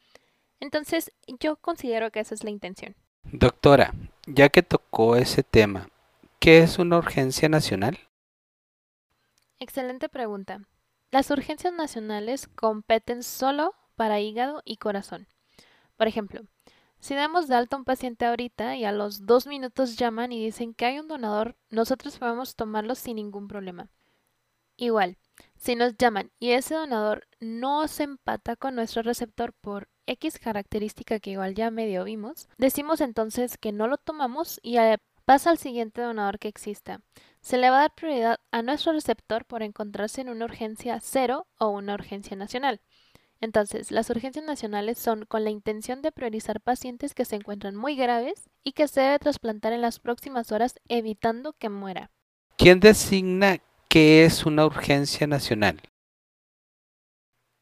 [0.60, 2.96] Entonces, yo considero que esa es la intención.
[3.24, 3.94] Doctora,
[4.26, 5.90] ya que tocó ese tema,
[6.40, 8.00] ¿qué es una urgencia nacional?
[9.60, 10.62] Excelente pregunta.
[11.12, 15.28] Las urgencias nacionales competen solo para hígado y corazón.
[15.98, 16.42] Por ejemplo,
[17.00, 20.44] si damos de alta a un paciente ahorita y a los dos minutos llaman y
[20.44, 23.88] dicen que hay un donador, nosotros podemos tomarlo sin ningún problema.
[24.76, 25.18] Igual,
[25.56, 31.20] si nos llaman y ese donador no se empata con nuestro receptor por X característica
[31.20, 34.78] que igual ya medio vimos, decimos entonces que no lo tomamos y
[35.26, 37.02] pasa al siguiente donador que exista.
[37.42, 41.48] Se le va a dar prioridad a nuestro receptor por encontrarse en una urgencia cero
[41.58, 42.82] o una urgencia nacional.
[43.40, 47.96] Entonces, las urgencias nacionales son con la intención de priorizar pacientes que se encuentran muy
[47.96, 52.10] graves y que se debe trasplantar en las próximas horas evitando que muera.
[52.58, 53.60] ¿Quién designa
[53.94, 55.80] ¿Qué es una urgencia nacional?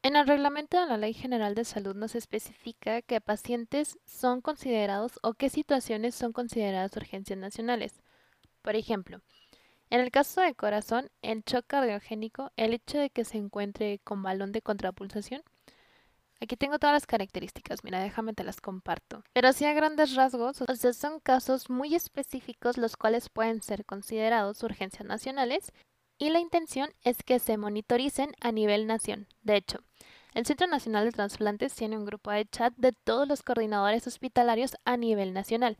[0.02, 5.20] En el reglamento de la Ley General de Salud nos especifica qué pacientes son considerados
[5.22, 8.00] o qué situaciones son consideradas urgencias nacionales.
[8.62, 9.20] Por ejemplo,
[9.90, 14.22] en el caso de corazón, el shock cardiogénico, el hecho de que se encuentre con
[14.22, 15.42] balón de contrapulsación.
[16.40, 19.22] Aquí tengo todas las características, mira, déjame te las comparto.
[19.34, 23.84] Pero así a grandes rasgos, o sea, son casos muy específicos los cuales pueden ser
[23.84, 25.74] considerados urgencias nacionales
[26.22, 29.26] y la intención es que se monitoricen a nivel nación.
[29.42, 29.80] De hecho,
[30.34, 34.76] el Centro Nacional de Transplantes tiene un grupo de chat de todos los coordinadores hospitalarios
[34.84, 35.78] a nivel nacional.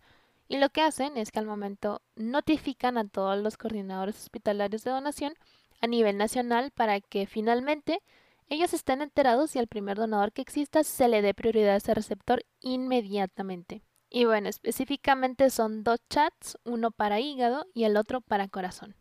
[0.49, 4.91] Y lo que hacen es que al momento notifican a todos los coordinadores hospitalarios de
[4.91, 5.35] donación
[5.81, 8.03] a nivel nacional para que finalmente
[8.49, 11.95] ellos estén enterados y al primer donador que exista se le dé prioridad a ese
[11.95, 13.85] receptor inmediatamente.
[14.11, 18.97] Y bueno, específicamente son dos chats, uno para hígado y el otro para corazón.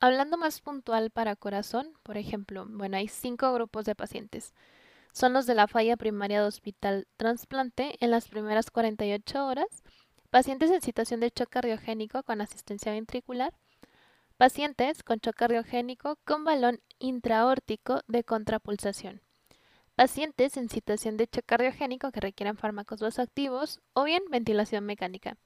[0.00, 4.54] Hablando más puntual para corazón, por ejemplo, bueno, hay cinco grupos de pacientes.
[5.12, 9.82] Son los de la falla primaria de hospital trasplante en las primeras 48 horas,
[10.30, 13.54] pacientes en situación de shock cardiogénico con asistencia ventricular,
[14.36, 19.20] pacientes con shock cardiogénico con balón intraórtico de contrapulsación,
[19.96, 25.36] pacientes en situación de shock cardiogénico que requieran fármacos vasoactivos o bien ventilación mecánica.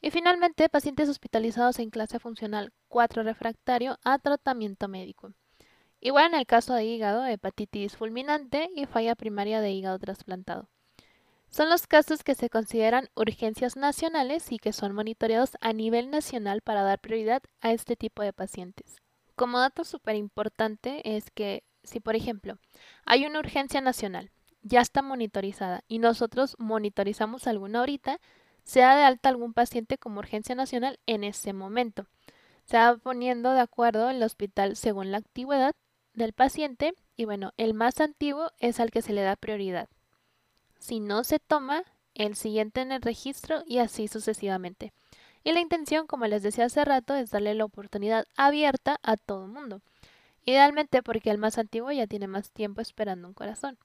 [0.00, 5.32] Y finalmente, pacientes hospitalizados en clase funcional 4 refractario a tratamiento médico.
[6.00, 10.68] Igual en el caso de hígado, hepatitis fulminante y falla primaria de hígado trasplantado.
[11.50, 16.60] Son los casos que se consideran urgencias nacionales y que son monitoreados a nivel nacional
[16.60, 18.96] para dar prioridad a este tipo de pacientes.
[19.34, 22.58] Como dato súper importante es que si, por ejemplo,
[23.06, 24.30] hay una urgencia nacional,
[24.62, 28.20] ya está monitorizada y nosotros monitorizamos alguna ahorita,
[28.68, 32.06] se da de alta algún paciente como urgencia nacional en ese momento.
[32.66, 35.74] Se va poniendo de acuerdo el hospital según la antigüedad
[36.12, 39.88] del paciente y bueno, el más antiguo es al que se le da prioridad.
[40.78, 41.82] Si no se toma,
[42.14, 44.92] el siguiente en el registro y así sucesivamente.
[45.44, 49.46] Y la intención, como les decía hace rato, es darle la oportunidad abierta a todo
[49.46, 49.80] el mundo.
[50.44, 53.78] idealmente porque el más antiguo ya tiene más tiempo esperando un corazón.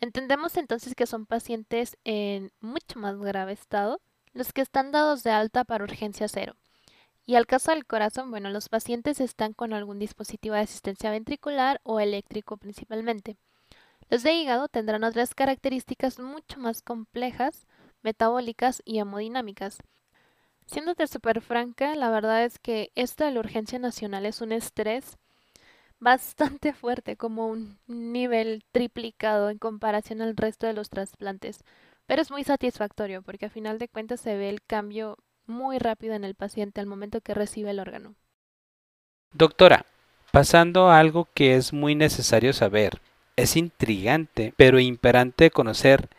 [0.00, 4.00] Entendemos entonces que son pacientes en mucho más grave estado
[4.32, 6.56] los que están dados de alta para urgencia cero.
[7.26, 11.80] Y al caso del corazón, bueno, los pacientes están con algún dispositivo de asistencia ventricular
[11.84, 13.36] o eléctrico principalmente.
[14.10, 17.66] Los de hígado tendrán otras características mucho más complejas,
[18.02, 19.78] metabólicas y hemodinámicas.
[20.66, 25.16] Siéndote súper franca, la verdad es que esto de la urgencia nacional es un estrés
[26.04, 31.64] bastante fuerte, como un nivel triplicado en comparación al resto de los trasplantes.
[32.06, 36.14] Pero es muy satisfactorio porque a final de cuentas se ve el cambio muy rápido
[36.14, 38.14] en el paciente al momento que recibe el órgano.
[39.32, 39.86] Doctora,
[40.30, 43.00] pasando a algo que es muy necesario saber,
[43.36, 46.10] es intrigante pero imperante conocer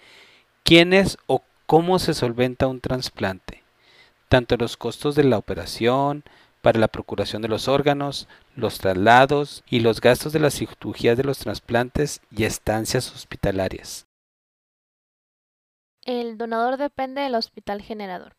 [0.63, 3.61] quién es o cómo se solventa un trasplante,
[4.29, 6.23] tanto los costos de la operación,
[6.65, 11.23] para la procuración de los órganos, los traslados y los gastos de las cirugías de
[11.23, 14.07] los trasplantes y estancias hospitalarias.
[16.01, 18.35] El donador depende del hospital generador.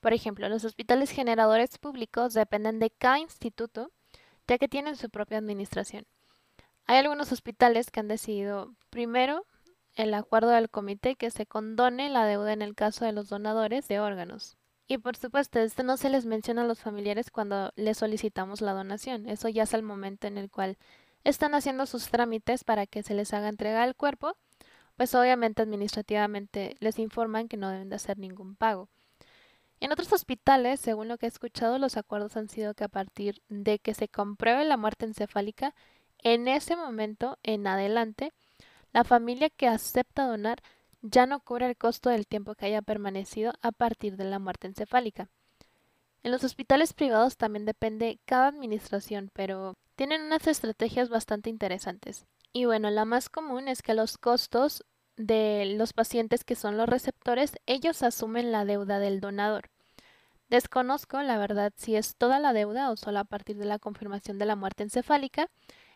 [0.00, 3.90] Por ejemplo, los hospitales generadores públicos dependen de cada instituto,
[4.46, 6.04] ya que tienen su propia administración.
[6.84, 9.46] Hay algunos hospitales que han decidido, primero,
[9.94, 13.88] el acuerdo del comité que se condone la deuda en el caso de los donadores
[13.88, 14.58] de órganos.
[14.86, 18.72] Y por supuesto, esto no se les menciona a los familiares cuando les solicitamos la
[18.72, 19.28] donación.
[19.28, 20.76] Eso ya es el momento en el cual
[21.24, 24.36] están haciendo sus trámites para que se les haga entrega al cuerpo.
[24.96, 28.88] Pues obviamente administrativamente les informan que no deben de hacer ningún pago.
[29.80, 33.42] En otros hospitales, según lo que he escuchado, los acuerdos han sido que a partir
[33.48, 35.74] de que se compruebe la muerte encefálica,
[36.18, 38.32] en ese momento en adelante,
[38.92, 40.62] la familia que acepta donar
[41.02, 44.68] ya no cubre el costo del tiempo que haya permanecido a partir de la muerte
[44.68, 45.28] encefálica.
[46.22, 52.26] En los hospitales privados también depende cada administración, pero tienen unas estrategias bastante interesantes.
[52.52, 54.84] Y bueno, la más común es que los costos
[55.16, 59.70] de los pacientes que son los receptores, ellos asumen la deuda del donador.
[60.48, 64.38] Desconozco, la verdad, si es toda la deuda o solo a partir de la confirmación
[64.38, 65.48] de la muerte encefálica.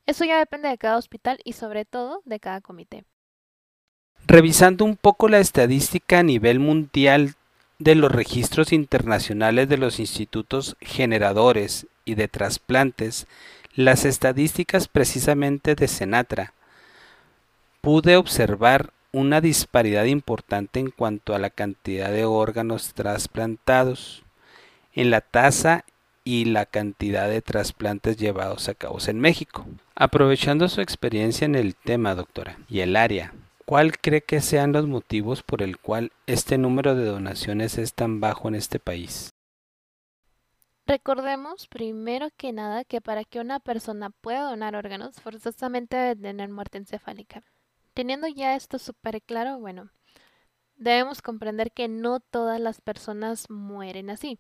[0.07, 3.05] Eso ya depende de cada hospital y sobre todo de cada comité.
[4.29, 7.37] Revisando un poco la estadística a nivel mundial
[7.79, 13.29] de los registros internacionales de los institutos generadores y de trasplantes,
[13.77, 16.55] las estadísticas precisamente de Senatra,
[17.81, 24.25] pude observar una disparidad importante en cuanto a la cantidad de órganos trasplantados,
[24.93, 25.85] en la tasa
[26.25, 29.67] y la cantidad de trasplantes llevados a cabo en México.
[29.95, 33.33] Aprovechando su experiencia en el tema, doctora, y el área,
[33.67, 38.21] ¿Cuál cree que sean los motivos por el cual este número de donaciones es tan
[38.21, 39.31] bajo en este país?
[40.87, 46.49] Recordemos primero que nada que para que una persona pueda donar órganos forzosamente debe tener
[46.49, 47.43] muerte encefálica.
[47.93, 49.91] Teniendo ya esto súper claro, bueno,
[50.77, 54.39] debemos comprender que no todas las personas mueren así.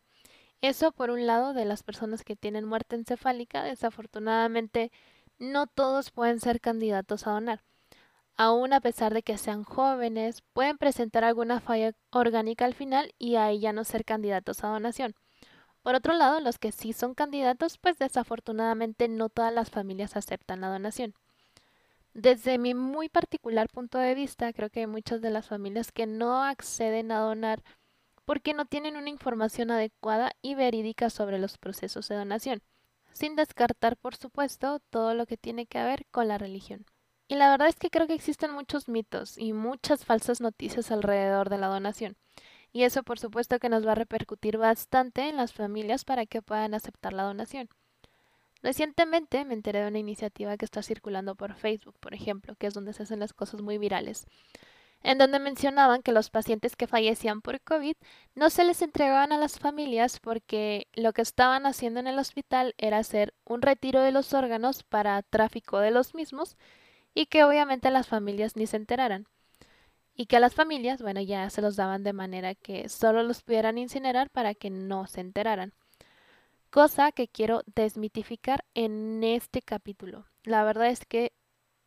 [0.60, 4.92] Eso por un lado de las personas que tienen muerte encefálica, desafortunadamente
[5.40, 7.64] no todos pueden ser candidatos a donar
[8.36, 13.36] aún a pesar de que sean jóvenes, pueden presentar alguna falla orgánica al final y
[13.36, 15.14] ahí ya no ser candidatos a donación.
[15.82, 20.60] Por otro lado, los que sí son candidatos, pues desafortunadamente no todas las familias aceptan
[20.60, 21.14] la donación.
[22.12, 26.06] Desde mi muy particular punto de vista, creo que hay muchas de las familias que
[26.06, 27.62] no acceden a donar
[28.24, 32.62] porque no tienen una información adecuada y verídica sobre los procesos de donación,
[33.12, 36.86] sin descartar, por supuesto, todo lo que tiene que ver con la religión.
[37.28, 41.50] Y la verdad es que creo que existen muchos mitos y muchas falsas noticias alrededor
[41.50, 42.16] de la donación.
[42.72, 46.42] Y eso por supuesto que nos va a repercutir bastante en las familias para que
[46.42, 47.68] puedan aceptar la donación.
[48.62, 52.74] Recientemente me enteré de una iniciativa que está circulando por Facebook, por ejemplo, que es
[52.74, 54.26] donde se hacen las cosas muy virales,
[55.02, 57.94] en donde mencionaban que los pacientes que fallecían por COVID
[58.34, 62.74] no se les entregaban a las familias porque lo que estaban haciendo en el hospital
[62.78, 66.56] era hacer un retiro de los órganos para tráfico de los mismos
[67.16, 69.26] y que obviamente las familias ni se enteraran.
[70.14, 73.42] Y que a las familias, bueno, ya se los daban de manera que solo los
[73.42, 75.72] pudieran incinerar para que no se enteraran.
[76.68, 80.26] Cosa que quiero desmitificar en este capítulo.
[80.44, 81.32] La verdad es que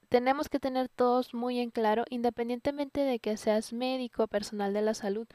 [0.09, 4.81] tenemos que tener todos muy en claro, independientemente de que seas médico o personal de
[4.81, 5.27] la salud,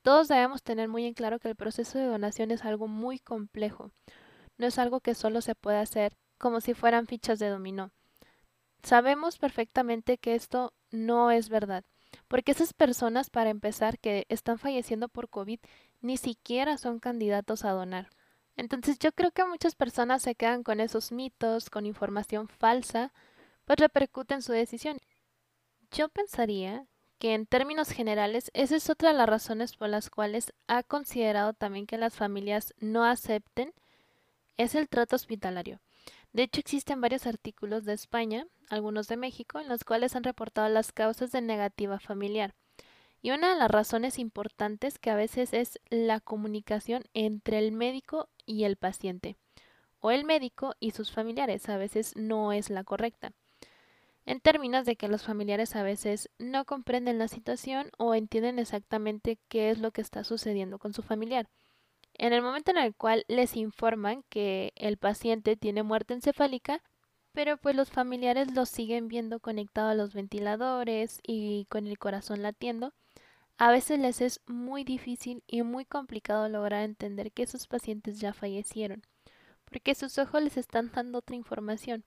[0.00, 3.90] todos debemos tener muy en claro que el proceso de donación es algo muy complejo.
[4.56, 7.90] No es algo que solo se puede hacer como si fueran fichas de dominó.
[8.82, 11.84] Sabemos perfectamente que esto no es verdad,
[12.28, 15.60] porque esas personas, para empezar, que están falleciendo por COVID,
[16.00, 18.10] ni siquiera son candidatos a donar.
[18.56, 23.12] Entonces yo creo que muchas personas se quedan con esos mitos, con información falsa,
[23.64, 24.98] pues repercute en su decisión.
[25.90, 26.86] Yo pensaría
[27.18, 31.52] que en términos generales esa es otra de las razones por las cuales ha considerado
[31.54, 33.72] también que las familias no acepten
[34.56, 35.80] es el trato hospitalario.
[36.32, 40.68] De hecho, existen varios artículos de España, algunos de México, en los cuales han reportado
[40.68, 42.54] las causas de negativa familiar.
[43.20, 48.28] Y una de las razones importantes que a veces es la comunicación entre el médico
[48.46, 49.36] y el paciente,
[50.00, 53.32] o el médico y sus familiares, a veces no es la correcta
[54.26, 59.38] en términos de que los familiares a veces no comprenden la situación o entienden exactamente
[59.48, 61.48] qué es lo que está sucediendo con su familiar.
[62.14, 66.82] En el momento en el cual les informan que el paciente tiene muerte encefálica,
[67.32, 72.42] pero pues los familiares lo siguen viendo conectado a los ventiladores y con el corazón
[72.42, 72.92] latiendo,
[73.58, 78.32] a veces les es muy difícil y muy complicado lograr entender que esos pacientes ya
[78.32, 79.02] fallecieron,
[79.64, 82.04] porque sus ojos les están dando otra información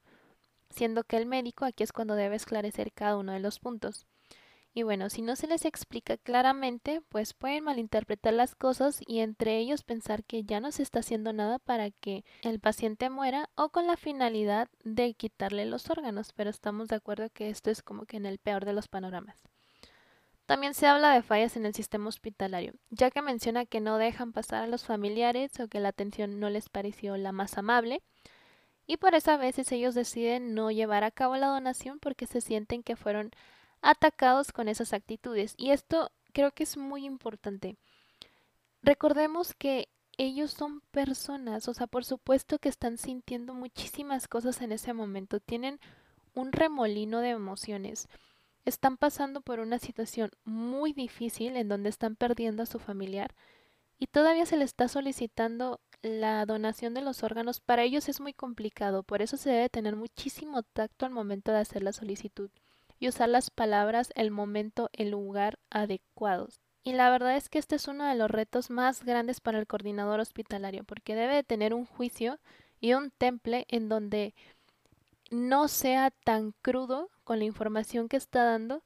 [0.70, 4.06] siendo que el médico aquí es cuando debe esclarecer cada uno de los puntos.
[4.78, 9.58] Y bueno, si no se les explica claramente, pues pueden malinterpretar las cosas y entre
[9.58, 13.70] ellos pensar que ya no se está haciendo nada para que el paciente muera o
[13.70, 18.06] con la finalidad de quitarle los órganos, pero estamos de acuerdo que esto es como
[18.06, 19.42] que en el peor de los panoramas.
[20.46, 24.34] También se habla de fallas en el sistema hospitalario, ya que menciona que no dejan
[24.34, 28.04] pasar a los familiares o que la atención no les pareció la más amable,
[28.88, 32.42] y por eso a veces ellos deciden no llevar a cabo la donación porque se
[32.42, 33.32] sienten que fueron
[33.86, 35.54] atacados con esas actitudes.
[35.58, 37.78] Y esto creo que es muy importante.
[38.82, 44.72] Recordemos que ellos son personas, o sea, por supuesto que están sintiendo muchísimas cosas en
[44.72, 45.80] ese momento, tienen
[46.34, 48.08] un remolino de emociones,
[48.64, 53.36] están pasando por una situación muy difícil en donde están perdiendo a su familiar
[53.98, 58.34] y todavía se le está solicitando la donación de los órganos para ellos es muy
[58.34, 62.50] complicado, por eso se debe tener muchísimo tacto al momento de hacer la solicitud
[63.00, 66.62] y usar las palabras, el momento, el lugar adecuados.
[66.84, 69.68] Y la verdad es que este es uno de los retos más grandes para el
[69.68, 72.40] coordinador hospitalario, porque debe de tener un juicio
[72.80, 74.36] y un temple en donde
[75.32, 78.84] no sea tan crudo con la información que está dando,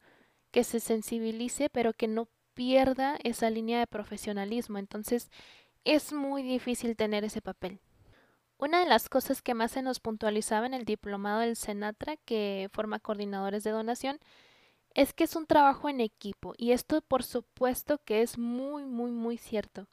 [0.51, 4.78] que se sensibilice, pero que no pierda esa línea de profesionalismo.
[4.78, 5.30] Entonces,
[5.84, 7.82] es muy difícil tener ese papel.
[8.60, 12.70] Una de las cosas que más se nos puntualizaba en el diplomado del Senatra, que
[12.74, 14.20] forma coordinadores de donación,
[14.93, 19.12] es que es un trabajo en equipo y esto por supuesto que es muy, muy,
[19.12, 19.88] muy cierto.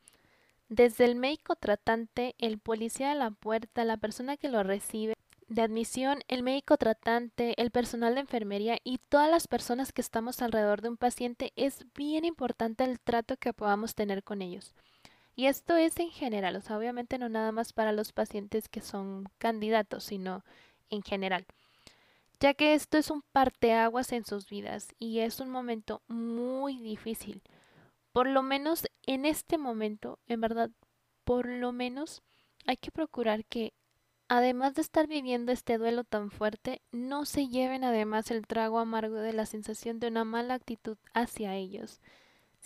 [0.68, 5.14] Desde el médico tratante, el policía de la puerta, la persona que lo recibe,
[5.46, 10.42] de admisión, el médico tratante, el personal de enfermería y todas las personas que estamos
[10.42, 14.74] alrededor de un paciente, es bien importante el trato que podamos tener con ellos.
[15.36, 18.80] Y esto es en general, o sea, obviamente no nada más para los pacientes que
[18.80, 20.42] son candidatos, sino
[20.88, 21.44] en general.
[22.40, 27.42] Ya que esto es un parteaguas en sus vidas y es un momento muy difícil.
[28.12, 30.70] Por lo menos en este momento, en verdad,
[31.24, 32.22] por lo menos
[32.66, 33.74] hay que procurar que
[34.28, 39.16] además de estar viviendo este duelo tan fuerte, no se lleven además el trago amargo
[39.16, 42.00] de la sensación de una mala actitud hacia ellos.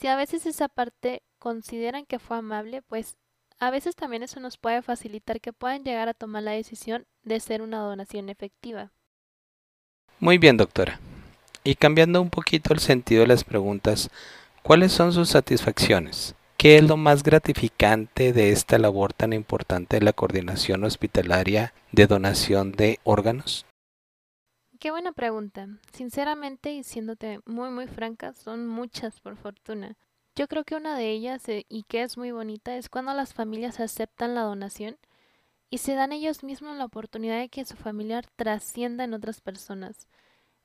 [0.00, 3.18] Si a veces esa parte consideran que fue amable, pues
[3.58, 7.38] a veces también eso nos puede facilitar que puedan llegar a tomar la decisión de
[7.38, 8.92] ser una donación efectiva.
[10.18, 10.98] Muy bien, doctora.
[11.64, 14.08] Y cambiando un poquito el sentido de las preguntas,
[14.62, 16.34] ¿cuáles son sus satisfacciones?
[16.56, 22.06] ¿Qué es lo más gratificante de esta labor tan importante de la coordinación hospitalaria de
[22.06, 23.66] donación de órganos?
[24.80, 25.68] Qué buena pregunta.
[25.92, 29.98] Sinceramente y siéndote muy muy franca, son muchas por fortuna.
[30.34, 33.34] Yo creo que una de ellas, eh, y que es muy bonita, es cuando las
[33.34, 34.96] familias aceptan la donación
[35.68, 40.08] y se dan ellos mismos la oportunidad de que su familiar trascienda en otras personas.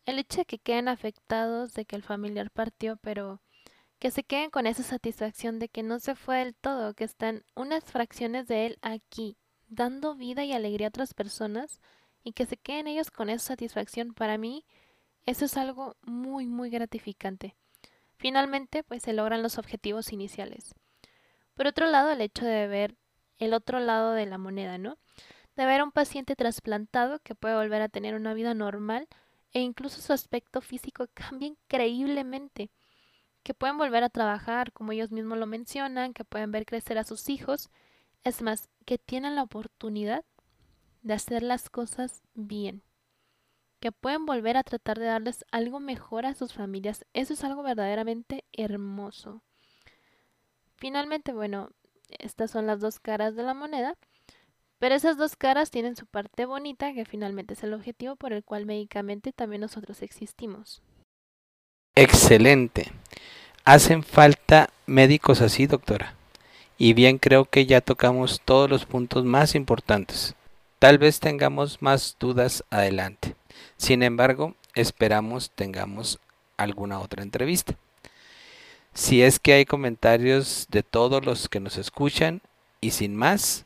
[0.06, 3.42] El hecho de que queden afectados de que el familiar partió, pero
[4.00, 7.44] que se queden con esa satisfacción de que no se fue del todo, que están
[7.54, 9.38] unas fracciones de él aquí,
[9.68, 11.82] dando vida y alegría a otras personas,
[12.26, 14.66] y que se queden ellos con esa satisfacción, para mí,
[15.28, 17.56] eso es algo muy, muy gratificante.
[18.18, 20.74] Finalmente, pues se logran los objetivos iniciales.
[21.54, 22.96] Por otro lado, el hecho de ver
[23.38, 24.98] el otro lado de la moneda, ¿no?
[25.56, 29.08] De ver a un paciente trasplantado que puede volver a tener una vida normal
[29.54, 32.72] e incluso su aspecto físico cambia increíblemente,
[33.44, 37.04] que pueden volver a trabajar, como ellos mismos lo mencionan, que pueden ver crecer a
[37.04, 37.70] sus hijos,
[38.24, 40.26] es más, que tienen la oportunidad
[41.06, 42.82] de hacer las cosas bien
[43.80, 47.06] que pueden volver a tratar de darles algo mejor a sus familias.
[47.14, 49.44] Eso es algo verdaderamente hermoso.
[50.78, 51.70] Finalmente, bueno,
[52.10, 53.96] estas son las dos caras de la moneda.
[54.80, 58.44] Pero esas dos caras tienen su parte bonita, que finalmente es el objetivo por el
[58.44, 60.82] cual médicamente también nosotros existimos.
[61.94, 62.92] Excelente.
[63.64, 66.16] Hacen falta médicos así, doctora.
[66.80, 70.36] Y bien creo que ya tocamos todos los puntos más importantes.
[70.80, 73.36] Tal vez tengamos más dudas adelante.
[73.78, 76.20] Sin embargo, esperamos tengamos
[76.58, 77.76] alguna otra entrevista.
[78.94, 82.42] Si es que hay comentarios de todos los que nos escuchan
[82.80, 83.66] y sin más,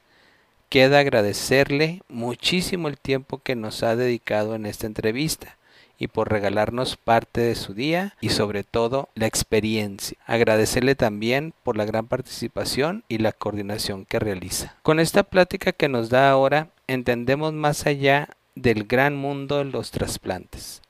[0.70, 5.59] queda agradecerle muchísimo el tiempo que nos ha dedicado en esta entrevista
[6.00, 10.18] y por regalarnos parte de su día y sobre todo la experiencia.
[10.26, 14.76] Agradecerle también por la gran participación y la coordinación que realiza.
[14.82, 19.92] Con esta plática que nos da ahora, entendemos más allá del gran mundo de los
[19.92, 20.82] trasplantes,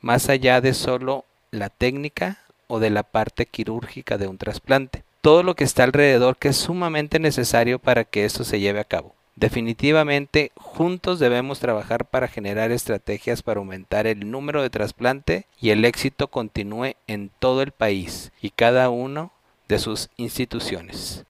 [0.00, 5.04] más allá de solo la técnica o de la parte quirúrgica de un trasplante.
[5.20, 8.84] Todo lo que está alrededor que es sumamente necesario para que esto se lleve a
[8.84, 9.15] cabo.
[9.36, 15.84] Definitivamente, juntos debemos trabajar para generar estrategias para aumentar el número de trasplante y el
[15.84, 19.32] éxito continúe en todo el país y cada uno
[19.68, 21.26] de sus instituciones.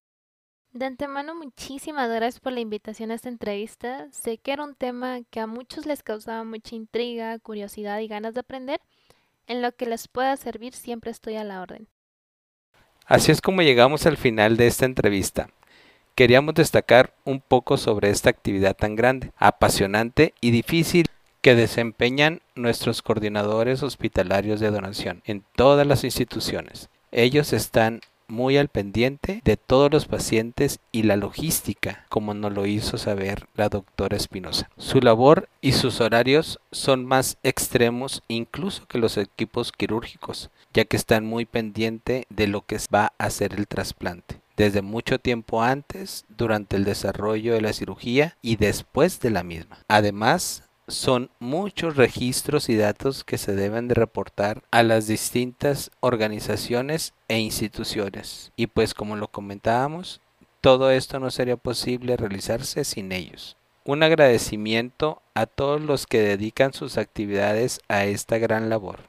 [0.72, 4.06] De antemano, muchísimas gracias por la invitación a esta entrevista.
[4.12, 8.34] Sé que era un tema que a muchos les causaba mucha intriga, curiosidad y ganas
[8.34, 8.80] de aprender.
[9.48, 11.88] En lo que les pueda servir, siempre estoy a la orden.
[13.04, 15.48] Así es como llegamos al final de esta entrevista
[16.16, 21.06] queríamos destacar un poco sobre esta actividad tan grande, apasionante y difícil
[21.42, 26.88] que desempeñan nuestros coordinadores hospitalarios de donación en todas las instituciones.
[27.12, 32.66] Ellos están muy al pendiente de todos los pacientes y la logística, como nos lo
[32.66, 34.70] hizo saber la doctora Espinosa.
[34.78, 40.96] Su labor y sus horarios son más extremos incluso que los equipos quirúrgicos, ya que
[40.96, 46.24] están muy pendiente de lo que va a hacer el trasplante desde mucho tiempo antes,
[46.28, 49.78] durante el desarrollo de la cirugía y después de la misma.
[49.88, 57.12] Además, son muchos registros y datos que se deben de reportar a las distintas organizaciones
[57.28, 58.52] e instituciones.
[58.56, 60.20] Y pues como lo comentábamos,
[60.60, 63.56] todo esto no sería posible realizarse sin ellos.
[63.84, 69.00] Un agradecimiento a todos los que dedican sus actividades a esta gran labor.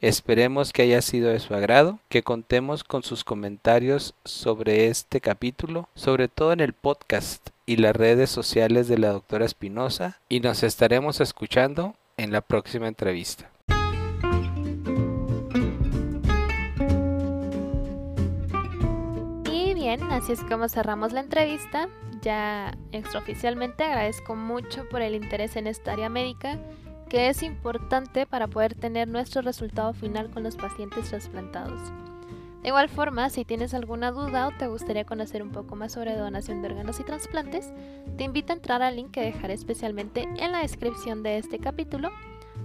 [0.00, 5.90] Esperemos que haya sido de su agrado, que contemos con sus comentarios sobre este capítulo,
[5.94, 10.62] sobre todo en el podcast y las redes sociales de la doctora Espinosa, y nos
[10.62, 13.50] estaremos escuchando en la próxima entrevista.
[19.52, 21.90] Y bien, así es como cerramos la entrevista.
[22.22, 26.58] Ya extraoficialmente agradezco mucho por el interés en esta área médica
[27.10, 31.92] que es importante para poder tener nuestro resultado final con los pacientes trasplantados.
[32.62, 36.16] De igual forma, si tienes alguna duda o te gustaría conocer un poco más sobre
[36.16, 37.72] donación de órganos y trasplantes,
[38.16, 42.10] te invito a entrar al link que dejaré especialmente en la descripción de este capítulo,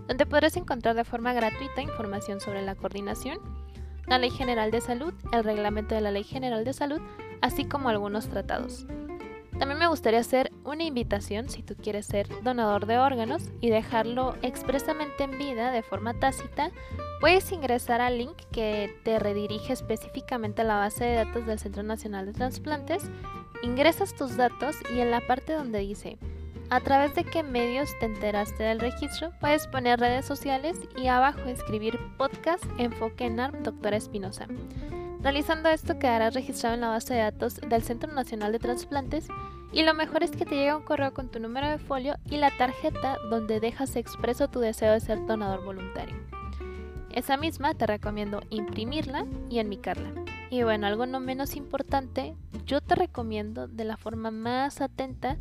[0.07, 3.39] donde podrás encontrar de forma gratuita información sobre la coordinación,
[4.05, 7.01] la Ley General de Salud, el reglamento de la Ley General de Salud,
[7.41, 8.85] así como algunos tratados.
[9.59, 14.35] También me gustaría hacer una invitación si tú quieres ser donador de órganos y dejarlo
[14.41, 16.71] expresamente en vida de forma tácita,
[17.21, 21.83] puedes ingresar al link que te redirige específicamente a la base de datos del Centro
[21.83, 23.03] Nacional de Transplantes,
[23.63, 26.17] ingresas tus datos y en la parte donde dice
[26.69, 31.41] a través de qué medios te enteraste del registro, puedes poner redes sociales y abajo
[31.41, 34.47] escribir podcast Enfoque en ARM Doctora Espinosa.
[35.25, 39.25] Realizando esto quedarás registrado en la base de datos del Centro Nacional de Transplantes
[39.71, 42.37] y lo mejor es que te llega un correo con tu número de folio y
[42.37, 46.15] la tarjeta donde dejas expreso tu deseo de ser donador voluntario.
[47.11, 50.11] Esa misma te recomiendo imprimirla y enmicarla.
[50.51, 52.35] Y bueno, algo no menos importante,
[52.67, 55.37] yo te recomiendo de la forma más atenta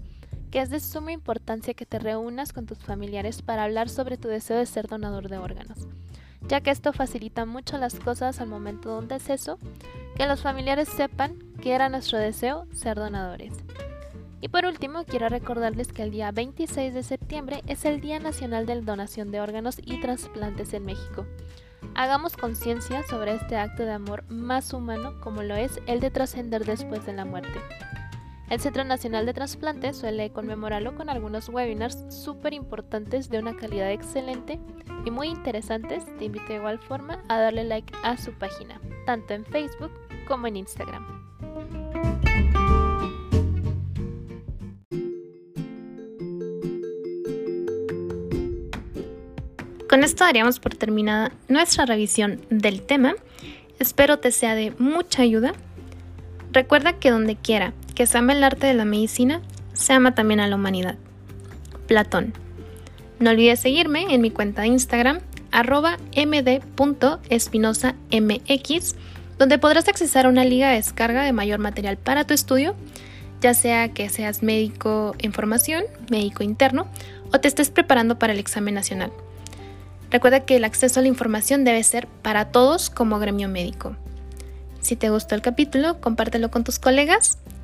[0.50, 4.28] que es de suma importancia que te reúnas con tus familiares para hablar sobre tu
[4.28, 5.86] deseo de ser donador de órganos
[6.48, 9.58] ya que esto facilita mucho las cosas al momento de un deceso,
[10.16, 13.52] que los familiares sepan que era nuestro deseo ser donadores.
[14.40, 18.66] Y por último, quiero recordarles que el día 26 de septiembre es el Día Nacional
[18.66, 21.24] de Donación de Órganos y Trasplantes en México.
[21.94, 26.64] Hagamos conciencia sobre este acto de amor más humano como lo es el de trascender
[26.66, 27.58] después de la muerte.
[28.50, 33.90] El Centro Nacional de Trasplantes suele conmemorarlo con algunos webinars súper importantes de una calidad
[33.90, 34.60] excelente
[35.04, 36.04] y muy interesantes.
[36.18, 39.90] Te invito de igual forma a darle like a su página, tanto en Facebook
[40.28, 41.24] como en Instagram.
[49.88, 53.14] Con esto daríamos por terminada nuestra revisión del tema.
[53.78, 55.54] Espero te sea de mucha ayuda.
[56.52, 59.40] Recuerda que donde quiera que se ama el arte de la medicina,
[59.72, 60.96] se ama también a la humanidad.
[61.86, 62.34] Platón.
[63.18, 65.20] No olvides seguirme en mi cuenta de Instagram,
[65.52, 68.96] arroba md.espinosamx,
[69.38, 72.74] donde podrás accesar a una liga de descarga de mayor material para tu estudio,
[73.40, 76.88] ya sea que seas médico en formación, médico interno,
[77.32, 79.12] o te estés preparando para el examen nacional.
[80.10, 83.96] Recuerda que el acceso a la información debe ser para todos como gremio médico.
[84.80, 87.38] Si te gustó el capítulo, compártelo con tus colegas